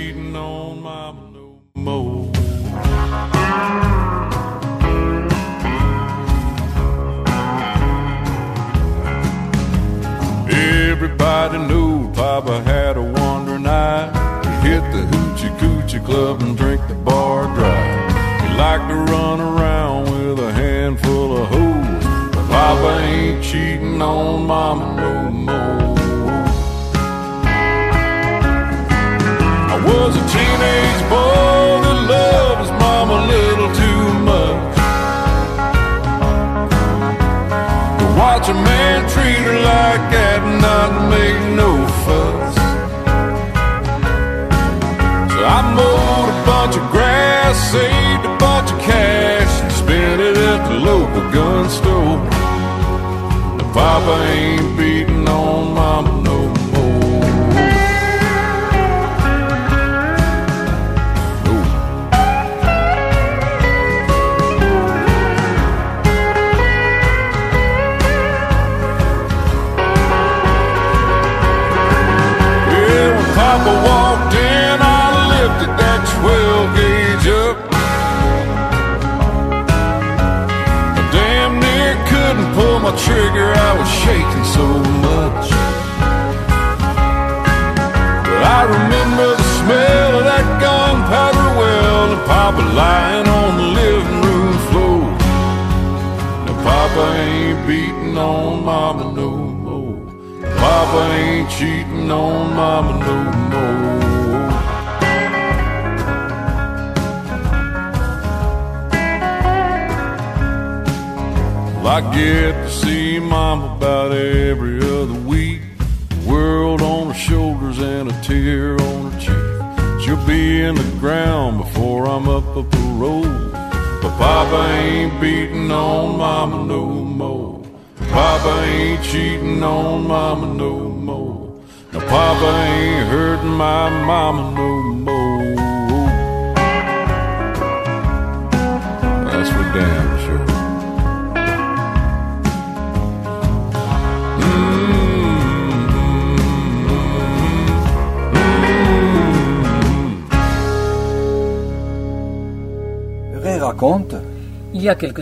the 14.92 15.04
hoochie 15.12 15.54
coochie 15.60 16.04
club 16.06 16.42
and 16.42 16.58
drink 16.58 16.82
the 16.88 16.96
bar 16.96 17.46
dry. 17.56 17.84
He 18.42 18.48
liked 18.58 18.88
to 18.90 18.96
run 19.14 19.40
around 19.40 20.00
with 20.12 20.40
a 20.40 20.52
handful 20.52 21.38
of 21.38 21.48
hoes. 21.50 22.06
But 22.34 22.46
Papa 22.50 22.92
ain't 23.04 23.44
cheating 23.44 24.02
on 24.02 24.46
Mama 24.46 24.86
no 25.02 25.14
more. 25.48 25.88
I 29.74 29.78
was 29.90 30.12
a 30.16 30.26
teenage 30.36 31.04
boy 31.14 31.72
that 31.84 32.00
loved 32.14 32.60
his 32.62 32.72
mama 32.84 33.14
a 33.14 33.26
little 33.36 33.72
too 33.82 34.04
much. 34.32 34.76
To 38.00 38.06
watch 38.22 38.46
a 38.50 38.58
man 38.70 38.98
treat 39.14 39.42
her 39.48 39.60
like 39.74 40.04
that 40.16 40.40
and 40.50 40.62
not 40.62 40.92
make 41.14 41.40
no 41.62 41.67
bunch 46.68 46.84
of 46.84 46.92
grass, 46.92 47.72
saved 47.72 48.26
a 48.26 48.38
bunch 48.38 48.70
of 48.70 48.80
cash, 48.80 49.62
and 49.62 49.72
spent 49.72 50.20
it 50.20 50.36
at 50.36 50.68
the 50.68 50.76
local 50.76 51.32
gun 51.32 51.70
store. 51.70 52.18
The 53.58 53.64
Papa 53.74 54.16
ain't 54.34 54.77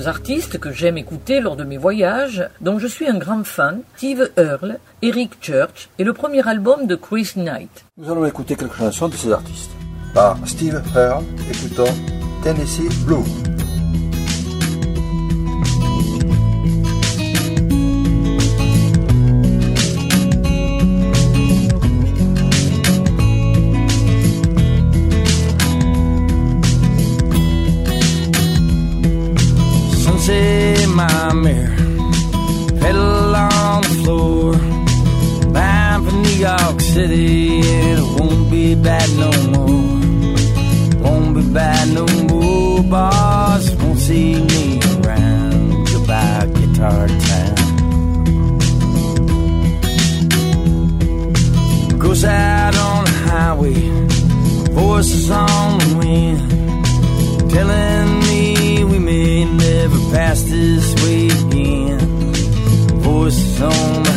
artistes 0.08 0.58
que 0.60 0.72
j'aime 0.72 0.98
écouter 0.98 1.40
lors 1.40 1.56
de 1.56 1.64
mes 1.64 1.78
voyages, 1.78 2.48
dont 2.62 2.80
je 2.80 2.88
suis 2.88 3.08
un 3.08 3.18
grand 3.18 3.44
fan, 3.44 3.82
Steve 3.98 4.30
Earle, 4.38 4.80
Eric 5.02 5.38
Church 5.42 5.90
et 6.00 6.04
le 6.04 6.14
premier 6.14 6.48
album 6.48 6.88
de 6.88 6.96
Chris 6.96 7.34
Knight. 7.36 7.86
Nous 7.98 8.12
allons 8.12 8.26
écouter 8.26 8.56
quelques 8.56 8.78
chansons 8.78 9.10
de 9.10 9.16
ces 9.16 9.32
artistes. 9.32 9.72
Par 10.14 10.38
Steve 10.46 10.82
Earle, 10.96 11.24
écoutons 11.50 11.94
Tennessee 12.44 12.90
Blue. 13.06 13.55
It 37.28 38.00
won't 38.20 38.52
be 38.52 38.76
bad 38.76 39.10
no 39.18 39.32
more. 39.54 40.00
Won't 41.04 41.36
be 41.36 41.42
bad 41.54 41.90
no 41.94 42.06
more. 42.30 42.84
Boss 42.84 43.70
won't 43.80 44.00
see 44.00 44.36
me 44.52 44.80
around. 44.94 45.88
Goodbye, 45.88 46.48
guitar 46.54 47.08
town. 47.08 47.56
Goes 51.98 52.24
out 52.24 52.76
on 52.76 53.06
the 53.06 53.12
highway, 53.30 53.74
voices 54.72 55.32
on 55.32 55.80
the 55.80 55.98
wind, 55.98 56.40
telling 57.50 58.20
me 58.20 58.84
we 58.84 59.00
may 59.00 59.46
never 59.46 59.98
pass 60.14 60.44
this 60.44 60.94
way 61.04 61.28
again. 61.28 62.00
Voices 63.02 63.62
on 63.62 64.04
the 64.04 64.15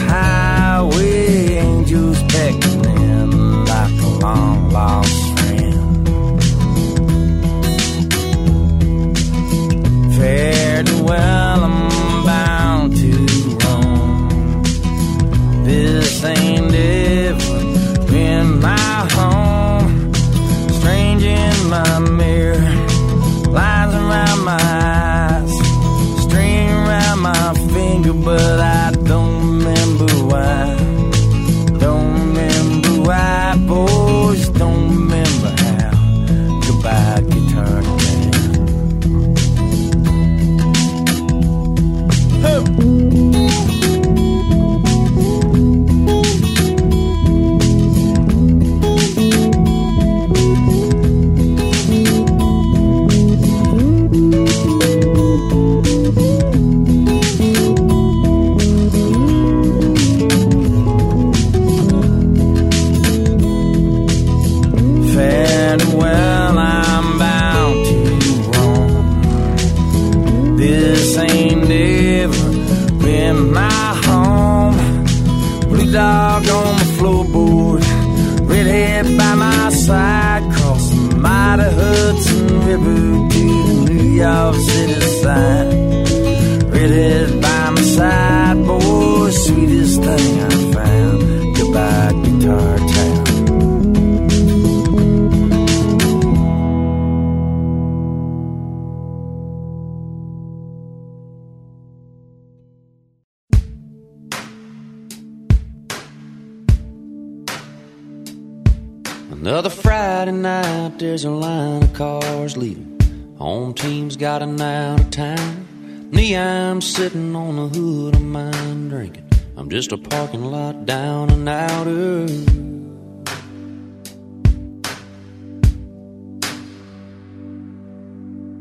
Another 109.30 109.68
Friday 109.68 110.32
night, 110.32 110.98
there's 110.98 111.24
a 111.24 111.30
line 111.30 111.82
of 111.82 111.92
cars 111.92 112.56
leaving. 112.56 112.98
Home 113.38 113.74
team's 113.74 114.16
got 114.16 114.40
an 114.40 114.58
out 114.58 115.00
of 115.00 115.10
town. 115.10 116.10
Me, 116.10 116.34
I'm 116.34 116.80
sitting 116.80 117.36
on 117.36 117.56
the 117.56 117.68
hood 117.68 118.14
of 118.14 118.22
mine 118.22 118.88
drinking. 118.88 119.28
I'm 119.54 119.68
just 119.68 119.92
a 119.92 119.98
parking 119.98 120.46
lot 120.46 120.86
down 120.86 121.28
and 121.28 121.46
outer. 121.46 122.26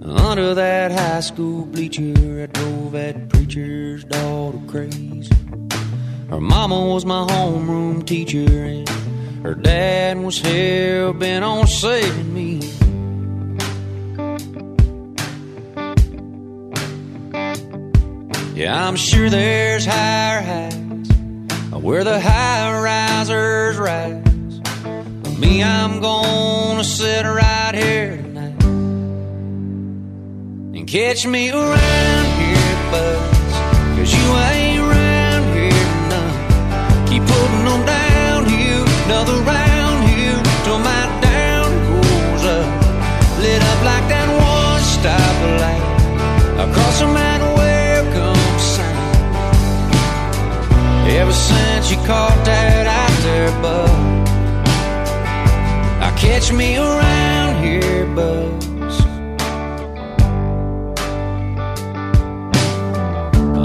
Under 0.03 0.53
that 0.53 0.91
high 0.91 1.21
school 1.21 1.65
bleacher, 1.65 2.43
I 2.43 2.45
drove 2.47 2.91
that 2.91 3.29
preacher's 3.29 4.03
daughter 4.03 4.59
crazy. 4.67 5.33
Her 6.29 6.41
mama 6.41 6.87
was 6.87 7.05
my 7.05 7.25
homeroom 7.25 8.05
teacher, 8.05 8.65
and 8.65 8.89
her 9.43 9.55
dad 9.55 10.17
was 10.17 10.39
hell 10.39 11.13
bent 11.13 11.43
on 11.45 11.67
saving 11.67 12.33
me. 12.33 12.59
Yeah, 18.55 18.87
I'm 18.87 18.95
sure 18.95 19.29
there's 19.29 19.85
higher 19.85 20.41
heights 20.41 21.11
where 21.87 22.03
the 22.03 22.19
high 22.19 22.81
risers 22.81 23.77
rise. 23.77 24.59
But 25.23 25.37
me, 25.37 25.63
I'm 25.63 26.01
gonna 26.01 26.83
sit 26.83 27.23
right 27.23 27.75
here 27.75 28.17
tonight 28.17 28.63
and 30.75 30.87
catch 30.87 31.25
me 31.27 31.51
around 31.51 32.25
here, 32.41 32.91
buzz. 32.91 33.37
Cause 33.95 34.11
you 34.11 34.35
ain't 34.35 34.79
around 34.79 35.55
here 35.55 35.87
none. 36.09 37.07
Keep 37.07 37.23
putting 37.23 37.65
them 37.65 37.85
down 37.85 37.96
another 39.07 39.39
round 39.43 40.03
here 40.09 40.41
till 40.65 40.79
my 40.79 41.03
down 41.21 41.69
goes 41.87 42.43
up. 42.43 42.67
Lit 43.39 43.61
up 43.71 43.79
like 43.91 44.05
that 44.11 44.27
one 44.51 44.81
stoplight 44.95 45.83
across 46.63 46.99
from 46.99 47.13
that 47.13 47.41
welcome 47.55 48.59
sign. 48.59 48.99
Ever 51.19 51.31
since 51.31 51.89
you 51.91 51.97
caught 52.05 52.39
that 52.43 52.85
out 53.01 53.15
there, 53.23 53.51
I 56.07 56.09
catch 56.19 56.51
me 56.51 56.77
around 56.77 57.63
here, 57.63 58.05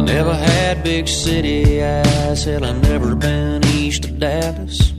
never 0.04 0.34
had 0.34 0.84
big 0.84 1.08
city 1.08 1.82
eyes, 1.82 2.44
hell, 2.44 2.64
I 2.64 2.72
never 2.72 3.16
been 3.16 3.64
east 3.66 4.04
of 4.04 4.18
Dallas. 4.20 4.91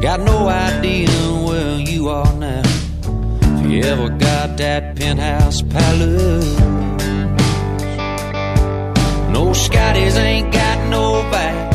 Got 0.00 0.20
no 0.20 0.48
idea 0.48 1.10
where 1.46 1.78
you 1.78 2.08
are 2.08 2.32
now. 2.38 2.62
If 2.64 3.70
you 3.70 3.82
ever 3.82 4.08
got 4.08 4.56
that 4.56 4.96
penthouse 4.96 5.60
palace. 5.60 6.58
No 9.30 9.52
Scotties 9.52 10.16
ain't 10.16 10.54
got 10.54 10.88
no 10.88 11.20
back, 11.30 11.70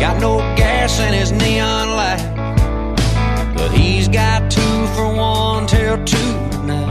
got 0.00 0.20
no 0.20 0.38
gas 0.56 0.98
in 0.98 1.14
his 1.14 1.30
neon 1.30 1.90
light. 1.90 3.54
But 3.54 3.70
he's 3.70 4.08
got 4.08 4.50
two 4.50 4.86
for 4.96 5.14
one 5.14 5.68
till 5.68 6.04
two 6.04 6.32
now. 6.66 6.90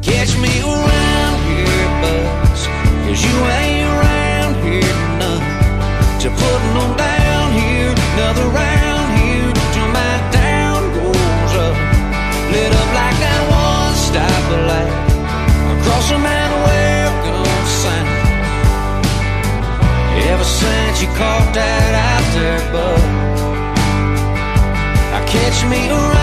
Catch 0.00 0.38
me 0.38 0.52
around 0.62 1.36
here, 1.50 1.88
buzz, 2.00 2.66
cause 3.04 3.22
you 3.26 3.36
ain't 3.60 3.84
around 3.92 4.54
here 4.64 4.96
none. 5.20 6.20
To 6.20 6.30
putting 6.30 6.74
them 6.78 6.96
down 6.96 7.17
another 8.18 8.48
round 8.48 9.08
here, 9.20 9.52
till 9.74 9.88
my 9.94 10.14
down 10.32 10.82
goes 10.98 11.52
up. 11.66 11.76
Lit 12.50 12.72
up 12.80 12.90
like 12.98 13.16
that 13.24 13.42
one 13.62 13.94
stoplight 14.06 14.92
across 15.72 16.04
from 16.10 16.22
that 16.22 16.50
welcome 16.66 17.66
sign. 17.82 18.06
Ever 20.32 20.48
since 20.60 21.00
you 21.02 21.08
caught 21.14 21.48
that 21.54 21.90
out 22.10 22.26
there, 22.34 22.60
bud, 22.72 23.02
I 25.14 25.20
catch 25.30 25.58
me 25.70 25.88
around 25.88 26.17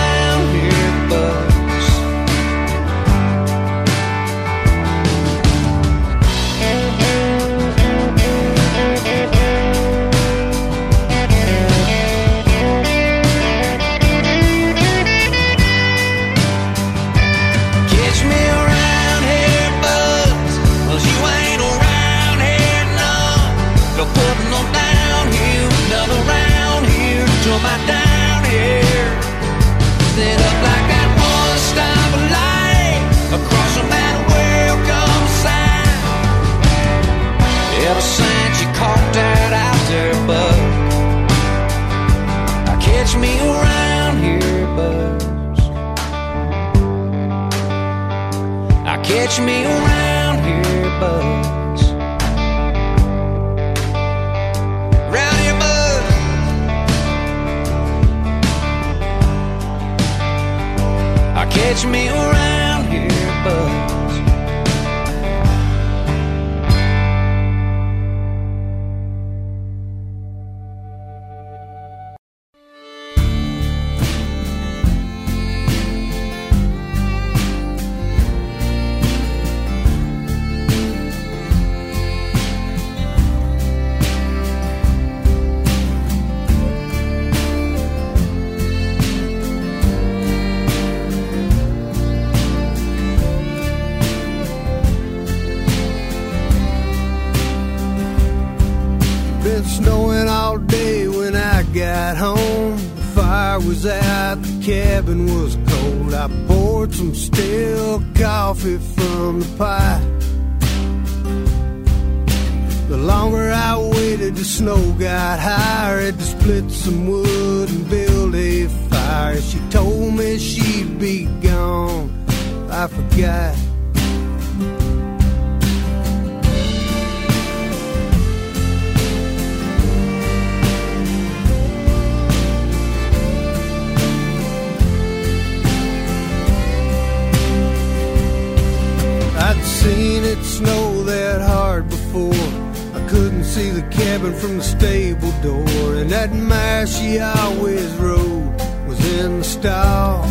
I 142.18 143.06
couldn't 143.08 143.44
see 143.44 143.68
the 143.70 143.82
cabin 143.90 144.32
from 144.32 144.56
the 144.56 144.64
stable 144.64 145.32
door, 145.42 145.94
and 145.96 146.08
that 146.10 146.32
mare 146.32 146.86
she 146.86 147.18
always 147.18 147.92
rode 147.96 148.54
was 148.88 148.98
in 149.20 149.38
the 149.38 149.44
stall. 149.44 150.22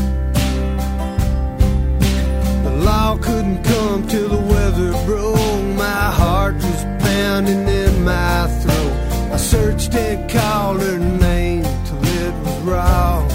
The 2.63 2.75
law 2.83 3.17
couldn't 3.17 3.63
come 3.63 4.07
till 4.07 4.29
the 4.29 4.41
weather 4.53 4.91
broke. 5.05 5.63
My 5.77 6.11
heart 6.21 6.55
was 6.55 6.83
pounding 7.05 7.67
in 7.67 8.03
my 8.03 8.47
throat. 8.61 8.93
I 9.31 9.38
searched 9.38 9.93
and 9.93 10.29
called 10.29 10.81
her 10.81 10.97
name 10.97 11.63
till 11.86 12.03
it 12.03 12.33
was 12.43 12.59
raw. 12.61 13.34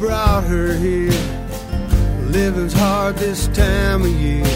Brought 0.00 0.44
her 0.44 0.72
here. 0.72 1.12
Living's 2.30 2.72
hard 2.72 3.16
this 3.16 3.48
time 3.48 4.00
of 4.00 4.08
year. 4.08 4.46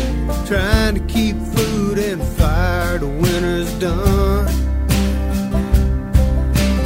Trying 0.46 0.94
to 0.94 1.00
keep 1.06 1.36
food 1.36 1.98
and 1.98 2.22
fire, 2.22 2.96
the 2.98 3.06
winter's 3.06 3.70
done. 3.78 4.48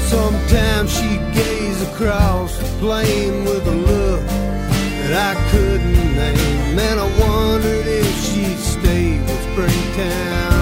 Sometimes 0.00 0.92
she'd 0.92 1.22
gaze 1.34 1.80
across 1.82 2.58
the 2.58 2.64
plain 2.80 3.44
with 3.44 3.64
a 3.68 3.76
look 3.90 4.26
that 4.26 5.36
I 5.36 5.50
couldn't 5.50 6.16
name. 6.16 6.74
Man, 6.74 6.98
I 6.98 7.06
wondered 7.20 7.86
if 7.86 8.12
she'd 8.24 8.58
stay 8.58 9.18
when 9.18 9.38
springtime 9.52 10.57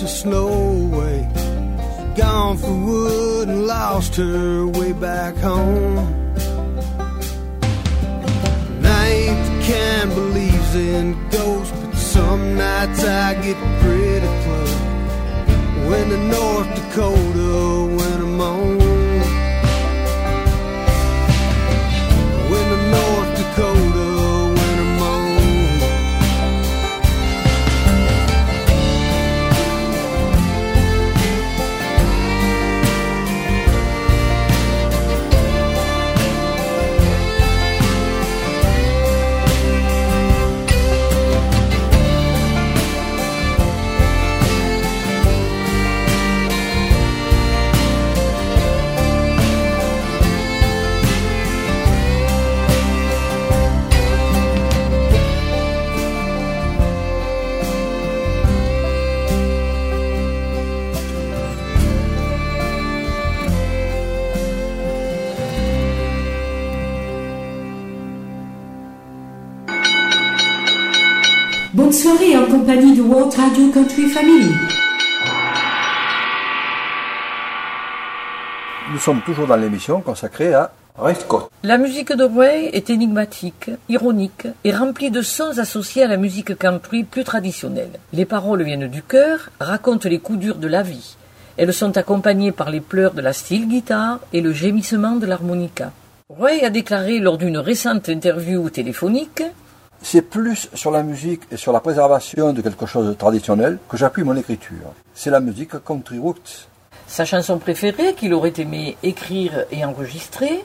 the 0.00 0.08
snow 0.08 0.48
away. 0.48 1.28
Gone 2.16 2.56
for 2.56 2.74
wood 2.74 3.48
and 3.48 3.66
lost 3.66 4.16
her 4.16 4.66
way 4.66 4.92
back 4.92 5.36
home. 5.36 6.20
The 8.80 9.62
kind 9.68 10.14
believes 10.14 10.74
in 10.74 11.28
ghosts, 11.30 11.72
but 11.80 11.94
some 11.94 12.56
nights 12.56 13.04
I 13.04 13.34
get 13.34 13.56
pretty 13.80 14.26
close. 14.44 14.74
When 15.88 16.08
the 16.08 16.18
North 16.18 16.68
Dakota 16.74 17.29
Radio 73.40 73.70
Country 73.72 74.06
Family. 74.10 74.52
Nous 78.92 78.98
sommes 78.98 79.22
toujours 79.22 79.46
dans 79.46 79.56
l'émission 79.56 80.02
consacrée 80.02 80.52
à 80.52 80.70
Ray 80.98 81.14
Scott. 81.14 81.48
La 81.62 81.78
musique 81.78 82.12
de 82.12 82.24
Ray 82.24 82.66
est 82.74 82.90
énigmatique, 82.90 83.70
ironique 83.88 84.46
et 84.64 84.72
remplie 84.72 85.10
de 85.10 85.22
sons 85.22 85.58
associés 85.58 86.02
à 86.02 86.06
la 86.06 86.18
musique 86.18 86.54
country 86.58 87.02
plus 87.02 87.24
traditionnelle. 87.24 87.98
Les 88.12 88.26
paroles 88.26 88.62
viennent 88.62 88.88
du 88.88 89.02
cœur, 89.02 89.48
racontent 89.58 90.10
les 90.10 90.18
coups 90.18 90.38
durs 90.38 90.58
de 90.58 90.68
la 90.68 90.82
vie. 90.82 91.16
Elles 91.56 91.72
sont 91.72 91.96
accompagnées 91.96 92.52
par 92.52 92.68
les 92.68 92.80
pleurs 92.80 93.14
de 93.14 93.22
la 93.22 93.32
steel 93.32 93.66
guitare 93.66 94.20
et 94.34 94.42
le 94.42 94.52
gémissement 94.52 95.16
de 95.16 95.24
l'harmonica. 95.24 95.92
Ray 96.28 96.62
a 96.62 96.68
déclaré 96.68 97.18
lors 97.20 97.38
d'une 97.38 97.58
récente 97.58 98.10
interview 98.10 98.68
téléphonique 98.68 99.42
C'est 100.02 100.22
plus 100.22 100.68
sur 100.74 100.90
la 100.90 101.02
musique 101.02 101.42
et 101.50 101.56
sur 101.56 101.72
la 101.72 101.80
préservation 101.80 102.52
de 102.52 102.62
quelque 102.62 102.86
chose 102.86 103.06
de 103.06 103.12
traditionnel 103.12 103.78
que 103.88 103.96
j'appuie 103.96 104.24
mon 104.24 104.36
écriture. 104.36 104.94
C'est 105.14 105.30
la 105.30 105.40
musique 105.40 105.82
country 105.84 106.18
roots. 106.18 106.68
Sa 107.06 107.24
chanson 107.24 107.58
préférée 107.58 108.14
qu'il 108.14 108.32
aurait 108.34 108.54
aimé 108.58 108.96
écrire 109.02 109.64
et 109.70 109.84
enregistrer 109.84 110.64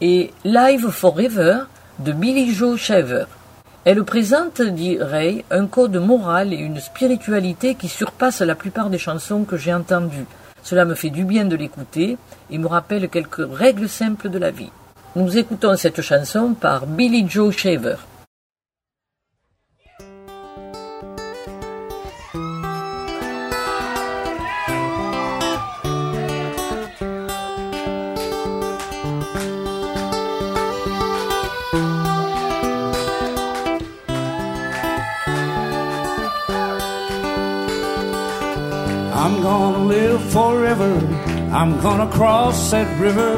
est 0.00 0.30
Live 0.44 0.88
Forever 0.88 1.64
de 1.98 2.12
Billy 2.12 2.54
Joe 2.54 2.78
Shaver. 2.78 3.24
Elle 3.84 4.02
présente, 4.04 4.62
dit 4.62 4.96
Ray, 4.98 5.44
un 5.50 5.66
code 5.66 5.96
moral 5.96 6.52
et 6.52 6.56
une 6.56 6.80
spiritualité 6.80 7.74
qui 7.74 7.88
surpassent 7.88 8.40
la 8.40 8.54
plupart 8.54 8.90
des 8.90 8.98
chansons 8.98 9.44
que 9.44 9.56
j'ai 9.56 9.74
entendues. 9.74 10.26
Cela 10.62 10.84
me 10.84 10.94
fait 10.94 11.10
du 11.10 11.24
bien 11.24 11.44
de 11.44 11.56
l'écouter 11.56 12.16
et 12.50 12.58
me 12.58 12.68
rappelle 12.68 13.08
quelques 13.08 13.46
règles 13.52 13.88
simples 13.88 14.30
de 14.30 14.38
la 14.38 14.50
vie. 14.50 14.70
Nous 15.14 15.36
écoutons 15.36 15.76
cette 15.76 16.00
chanson 16.00 16.54
par 16.54 16.86
Billy 16.86 17.28
Joe 17.28 17.54
Shaver. 17.54 17.96
I'm 39.14 39.42
gonna 39.42 39.84
live 39.84 40.22
forever. 40.32 40.92
I'm 41.52 41.80
gonna 41.82 42.10
cross 42.10 42.70
that 42.70 42.88
river. 42.98 43.36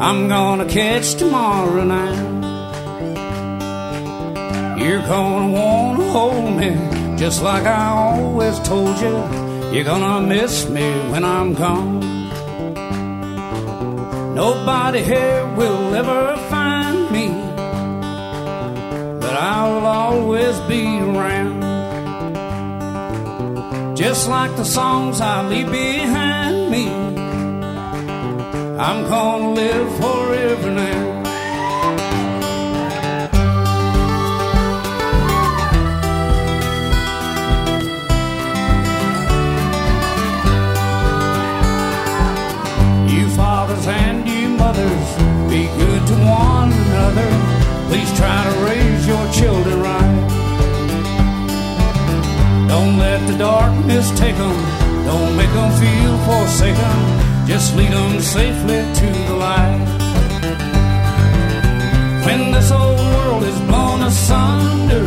I'm 0.00 0.28
gonna 0.28 0.66
catch 0.66 1.14
tomorrow 1.14 1.84
night. 1.84 2.18
You're 4.80 5.02
gonna 5.02 5.52
wanna 5.52 6.10
hold 6.10 6.56
me 6.56 6.70
just 7.18 7.42
like 7.42 7.66
I 7.66 7.88
always 7.90 8.58
told 8.60 8.98
you. 8.98 9.14
You're 9.72 9.84
gonna 9.84 10.26
miss 10.26 10.66
me 10.70 10.90
when 11.10 11.22
I'm 11.22 11.52
gone. 11.52 12.00
Nobody 14.34 15.02
here 15.02 15.44
will 15.54 15.94
ever 15.94 16.36
find 16.48 17.10
me, 17.10 17.28
but 19.20 19.34
I'll 19.36 19.84
always 19.84 20.58
be 20.60 20.98
around. 20.98 21.39
Just 24.00 24.30
like 24.30 24.56
the 24.56 24.64
songs 24.64 25.20
I 25.20 25.46
leave 25.46 25.70
behind 25.70 26.70
me, 26.70 26.88
I'm 28.78 29.06
gonna 29.10 29.50
live 29.52 29.88
forever 30.00 30.70
now. 30.70 31.20
and 43.86 44.28
you 44.28 44.48
mothers, 44.48 45.08
be 45.50 45.66
good 45.82 46.06
to 46.06 46.14
one 46.14 46.72
another. 46.72 47.30
Please 47.88 48.10
try 48.16 48.44
to 48.48 48.54
raise 48.64 49.06
your 49.06 49.32
children 49.32 49.79
is 54.00 54.10
take 54.12 54.38
'em. 54.38 54.56
Don't 55.08 55.32
make 55.36 55.54
'em 55.62 55.70
feel 55.82 56.14
forsaken. 56.26 56.98
Just 57.46 57.68
lead 57.76 57.94
'em 58.02 58.20
safely 58.20 58.80
to 59.00 59.08
the 59.28 59.36
light. 59.46 59.86
When 62.26 62.40
this 62.54 62.70
old 62.70 62.98
world 63.10 63.42
is 63.50 63.58
blown 63.68 64.00
asunder 64.10 65.06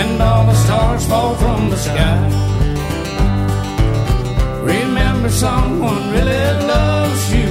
and 0.00 0.14
all 0.28 0.44
the 0.50 0.58
stars 0.64 1.04
fall 1.10 1.34
from 1.42 1.60
the 1.72 1.80
sky, 1.88 2.18
remember 4.72 5.30
someone 5.46 6.02
really 6.16 6.46
loves 6.74 7.24
you. 7.36 7.50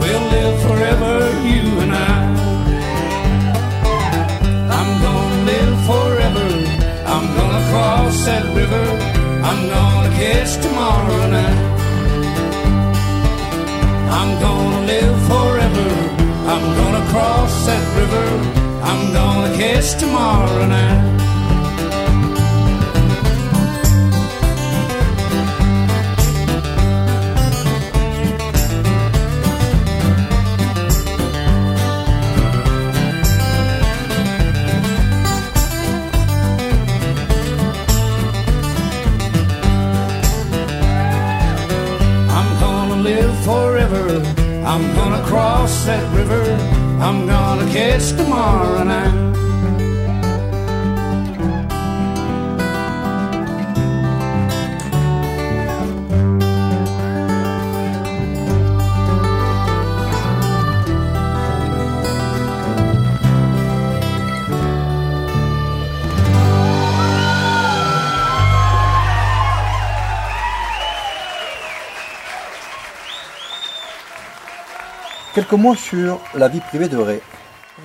We'll 0.00 0.26
live 0.36 0.56
forever, 0.66 1.14
you 1.50 1.64
and 1.84 1.92
I. 1.94 2.47
forever. 6.28 6.48
I'm 7.06 7.26
gonna 7.36 7.70
cross 7.70 8.24
that 8.26 8.44
river. 8.54 8.84
I'm 9.48 9.68
gonna 9.68 10.14
catch 10.16 10.60
tomorrow 10.62 11.30
night. 11.30 11.58
I'm 14.18 14.40
gonna 14.40 14.86
live 14.86 15.18
forever. 15.28 15.88
I'm 16.52 16.64
gonna 16.78 17.04
cross 17.10 17.66
that 17.66 17.84
river. 17.98 18.26
I'm 18.82 19.12
gonna 19.12 19.56
catch 19.56 19.98
tomorrow 19.98 20.66
night. 20.66 21.17
Tomorrow. 48.16 48.68
Quelques 75.34 75.52
mots 75.52 75.76
sur 75.76 76.20
la 76.34 76.48
vie 76.48 76.58
privée 76.58 76.88
de 76.88 76.96
Ray. 76.96 77.20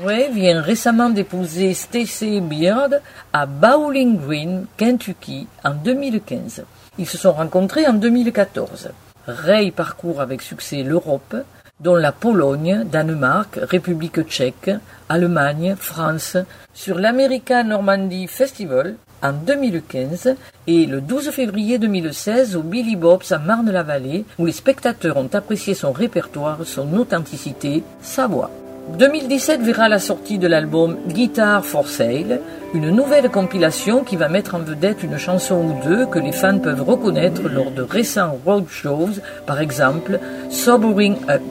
Ray 0.03 0.33
vient 0.33 0.61
récemment 0.61 1.09
d'épouser 1.09 1.73
Stacey 1.73 2.41
Beard 2.41 2.99
à 3.31 3.45
Bowling 3.45 4.19
Green, 4.19 4.65
Kentucky, 4.75 5.47
en 5.63 5.75
2015. 5.75 6.65
Ils 6.97 7.07
se 7.07 7.17
sont 7.17 7.31
rencontrés 7.31 7.87
en 7.87 7.93
2014. 7.93 8.89
Ray 9.27 9.71
parcourt 9.71 10.19
avec 10.19 10.41
succès 10.41 10.83
l'Europe, 10.83 11.37
dont 11.79 11.95
la 11.95 12.11
Pologne, 12.11 12.83
Danemark, 12.91 13.57
République 13.61 14.21
tchèque, 14.23 14.71
Allemagne, 15.07 15.75
France, 15.79 16.35
sur 16.73 16.99
l'American 16.99 17.63
Normandy 17.63 18.27
Festival 18.27 18.95
en 19.21 19.31
2015 19.31 20.35
et 20.67 20.85
le 20.85 20.99
12 20.99 21.29
février 21.29 21.77
2016 21.79 22.57
au 22.57 22.61
Billy 22.61 22.97
Bob's 22.97 23.31
à 23.31 23.39
Marne-la-Vallée, 23.39 24.25
où 24.37 24.45
les 24.45 24.51
spectateurs 24.51 25.15
ont 25.15 25.29
apprécié 25.31 25.73
son 25.73 25.93
répertoire, 25.93 26.59
son 26.65 26.93
authenticité, 26.97 27.83
sa 28.01 28.27
voix. 28.27 28.51
2017 28.91 29.61
verra 29.61 29.87
la 29.87 29.97
sortie 29.97 30.37
de 30.37 30.47
l'album 30.47 30.97
Guitar 31.07 31.63
for 31.65 31.87
Sale, 31.87 32.41
une 32.73 32.89
nouvelle 32.89 33.29
compilation 33.29 34.03
qui 34.03 34.17
va 34.17 34.27
mettre 34.27 34.55
en 34.55 34.59
vedette 34.59 35.03
une 35.03 35.17
chanson 35.17 35.55
ou 35.55 35.87
deux 35.87 36.05
que 36.05 36.19
les 36.19 36.31
fans 36.31 36.59
peuvent 36.59 36.83
reconnaître 36.83 37.43
lors 37.49 37.71
de 37.71 37.81
récents 37.81 38.37
road 38.45 38.65
shows, 38.69 39.21
par 39.45 39.61
exemple 39.61 40.19
Sobering 40.49 41.15
Up. 41.29 41.41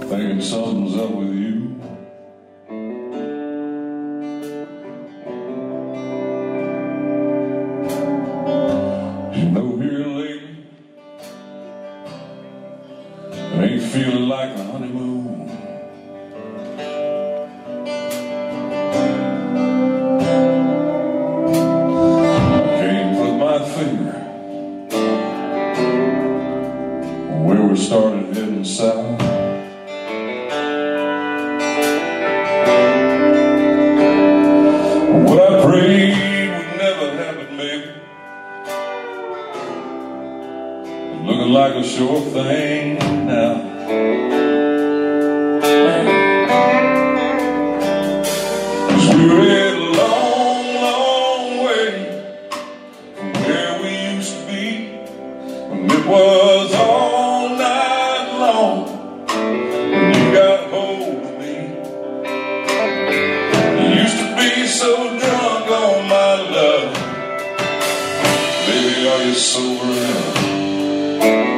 Started 27.93 28.27
heading. 28.35 28.65
What 35.27 35.39
I 35.39 35.51
prayed 35.63 36.49
would 36.55 36.71
never 36.85 37.07
happen, 37.23 37.49
maybe. 37.61 37.91
Looking 41.27 41.53
like 41.53 41.75
a 41.75 41.85
sure 41.85 42.21
thing 42.37 42.82
Baby, 68.67 69.09
are 69.09 69.25
you 69.25 69.35
sober 69.35 69.91
enough? 69.91 71.52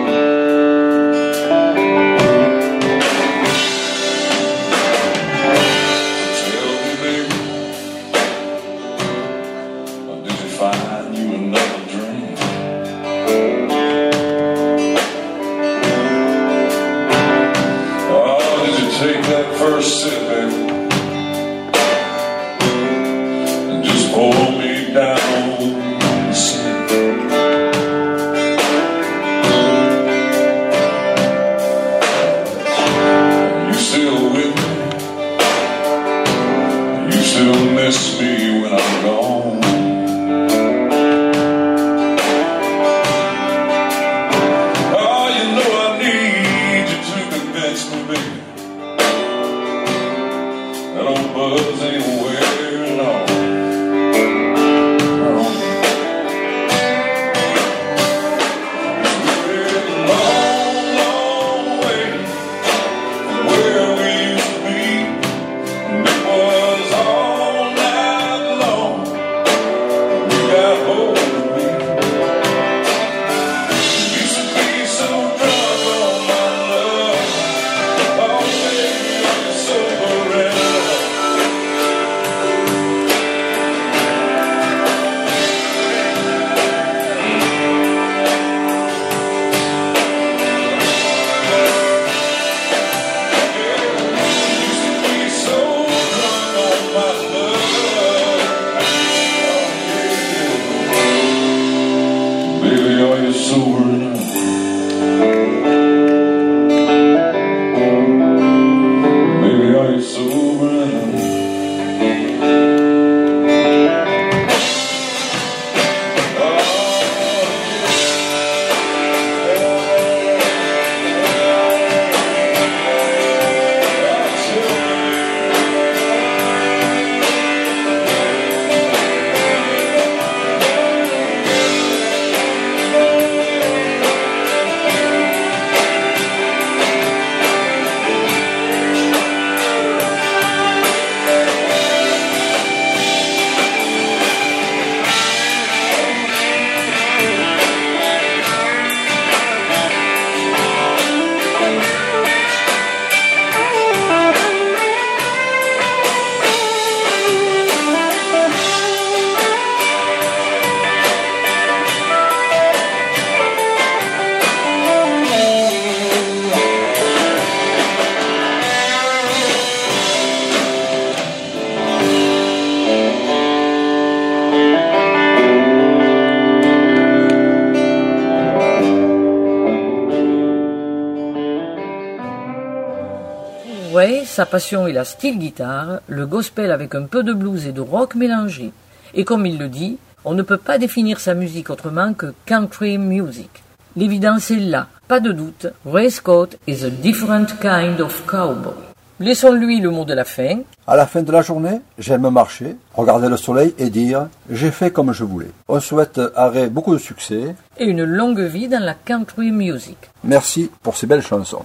Sa 184.35 184.47
passion 184.47 184.89
est 184.89 184.93
la 184.93 185.05
steel 185.05 185.39
guitare, 185.39 186.01
le 186.09 186.27
gospel 186.27 186.73
avec 186.73 186.97
un 186.97 187.05
peu 187.05 187.23
de 187.23 187.33
blues 187.33 187.69
et 187.69 187.73
de 187.73 187.81
rock 187.81 188.17
mélangé. 188.17 188.73
Et 189.15 189.25
comme 189.25 189.47
il 189.47 189.59
le 189.59 189.69
dit, 189.69 189.97
on 190.25 190.35
ne 190.35 190.43
peut 190.43 190.57
pas 190.57 190.77
définir 190.77 191.21
sa 191.21 191.35
musique 191.35 191.71
autrement 191.71 192.13
que 192.15 192.35
country 192.45 192.99
music. 192.99 193.63
L'évidence 193.95 194.51
est 194.51 194.57
là, 194.57 194.89
pas 195.07 195.21
de 195.21 195.31
doute, 195.31 195.69
Ray 195.87 196.11
Scott 196.11 196.59
is 196.67 196.85
a 196.85 196.91
different 196.91 197.47
kind 197.61 198.01
of 198.01 198.27
cowboy. 198.27 198.75
Laissons-lui 199.21 199.79
le 199.79 199.91
mot 199.91 200.05
de 200.05 200.15
la 200.15 200.25
fin. 200.25 200.63
À 200.89 200.97
la 200.97 201.07
fin 201.07 201.23
de 201.23 201.31
la 201.31 201.43
journée, 201.43 201.81
j'aime 201.97 202.29
marcher, 202.29 202.75
regarder 202.93 203.29
le 203.29 203.37
soleil 203.37 203.73
et 203.79 203.89
dire 203.89 204.27
j'ai 204.51 204.73
fait 204.73 204.91
comme 204.91 205.13
je 205.13 205.23
voulais. 205.23 205.53
On 205.69 205.79
souhaite 205.79 206.21
à 206.35 206.49
Ray 206.49 206.71
beaucoup 206.71 206.93
de 206.93 206.99
succès. 206.99 207.55
Et 207.79 207.85
une 207.85 208.03
longue 208.03 208.41
vie 208.41 208.67
dans 208.67 208.83
la 208.83 208.95
country 208.95 209.53
music. 209.53 209.99
Merci 210.25 210.73
pour 210.83 210.97
ces 210.97 211.07
belles 211.07 211.23
chansons. 211.23 211.65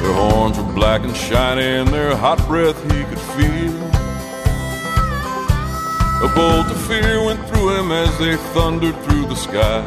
Their 0.00 0.12
horns 0.12 0.56
were 0.58 0.72
black 0.72 1.02
and 1.02 1.16
shiny 1.16 1.64
and 1.80 1.88
their 1.88 2.16
hot 2.16 2.38
breath 2.46 2.80
he 2.92 3.04
could 3.04 3.20
feel. 3.36 3.88
A 6.20 6.28
bolt 6.34 6.66
of 6.70 6.80
fear 6.88 7.22
went 7.24 7.40
through 7.48 7.78
him 7.78 7.92
as 7.92 8.18
they 8.18 8.36
thundered 8.52 8.96
through 9.04 9.26
the 9.26 9.36
sky. 9.36 9.82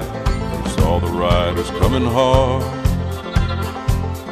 He 0.63 0.69
saw 0.77 0.99
the 0.99 1.07
riders 1.07 1.69
coming 1.71 2.05
hard, 2.05 2.63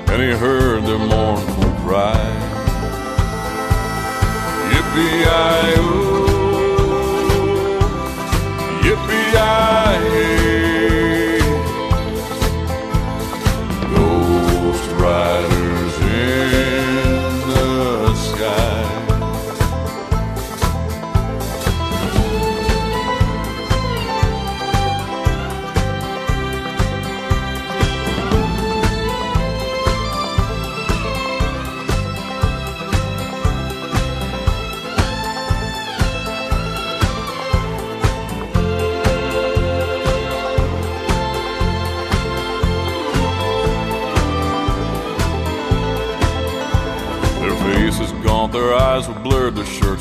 and 0.10 0.22
he 0.22 0.31
heard 0.31 0.85
their 0.85 0.97
mournful 0.97 1.72
cry. 1.84 2.18
Yippee-yi-oh, 4.72 5.84
yippee-yi-hey. 8.84 10.18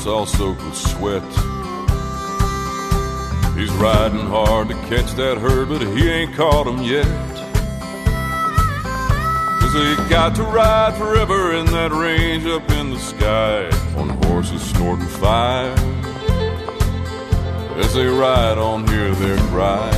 Soaked 0.09 0.63
with 0.63 0.75
sweat. 0.75 1.21
He's 3.55 3.71
riding 3.73 4.25
hard 4.25 4.69
to 4.69 4.73
catch 4.89 5.13
that 5.15 5.37
herd, 5.37 5.69
but 5.69 5.81
he 5.81 6.09
ain't 6.09 6.33
caught 6.35 6.65
'em 6.65 6.81
yet. 6.81 7.05
Cause 9.59 9.73
he 9.73 9.95
got 10.09 10.33
to 10.35 10.43
ride 10.43 10.95
forever 10.95 11.53
in 11.53 11.65
that 11.67 11.91
range 11.91 12.47
up 12.47 12.67
in 12.71 12.89
the 12.89 12.99
sky 12.99 13.69
on 13.97 14.09
horses 14.23 14.63
snorting 14.63 15.07
fire. 15.07 15.75
As 17.77 17.93
they 17.93 18.07
ride 18.07 18.57
on, 18.57 18.87
hear 18.87 19.13
their 19.13 19.37
cries. 19.49 19.95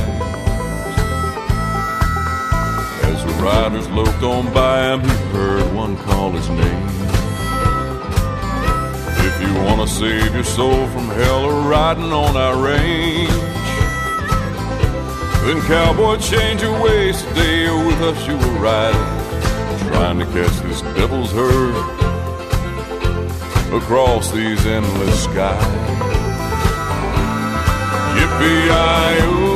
As 3.10 3.24
the 3.24 3.34
riders 3.42 3.88
loped 3.88 4.22
on 4.22 4.52
by 4.52 4.92
him, 4.92 5.00
he 5.00 5.16
heard 5.32 5.74
one 5.74 5.96
call 5.96 6.32
his 6.32 6.48
name. 6.50 7.01
You 9.52 9.62
want 9.64 9.80
to 9.86 9.94
save 9.94 10.34
your 10.34 10.44
soul 10.44 10.86
from 10.88 11.08
hell 11.08 11.44
or 11.44 11.60
riding 11.68 12.12
on 12.12 12.36
our 12.36 12.56
range, 12.56 13.28
then 15.44 15.60
cowboy, 15.62 16.16
change 16.18 16.62
your 16.62 16.80
ways 16.82 17.22
today, 17.22 17.66
or 17.66 17.84
with 17.86 18.00
us 18.00 18.26
you 18.26 18.36
will 18.36 18.58
ride. 18.58 18.94
Trying 19.88 20.18
to 20.20 20.26
catch 20.26 20.56
this 20.62 20.80
devil's 20.96 21.32
herd 21.32 21.74
across 23.74 24.30
these 24.30 24.64
endless 24.64 25.24
skies. 25.24 25.62
Yippee-yi-oh, 28.16 29.51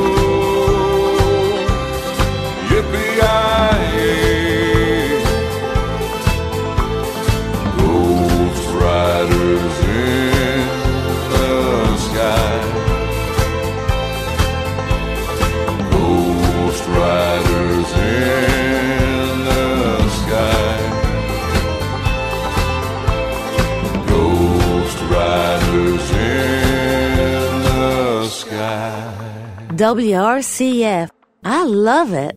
WRCF. 29.77 31.09
I 31.43 31.63
love 31.63 32.11
it. 32.11 32.36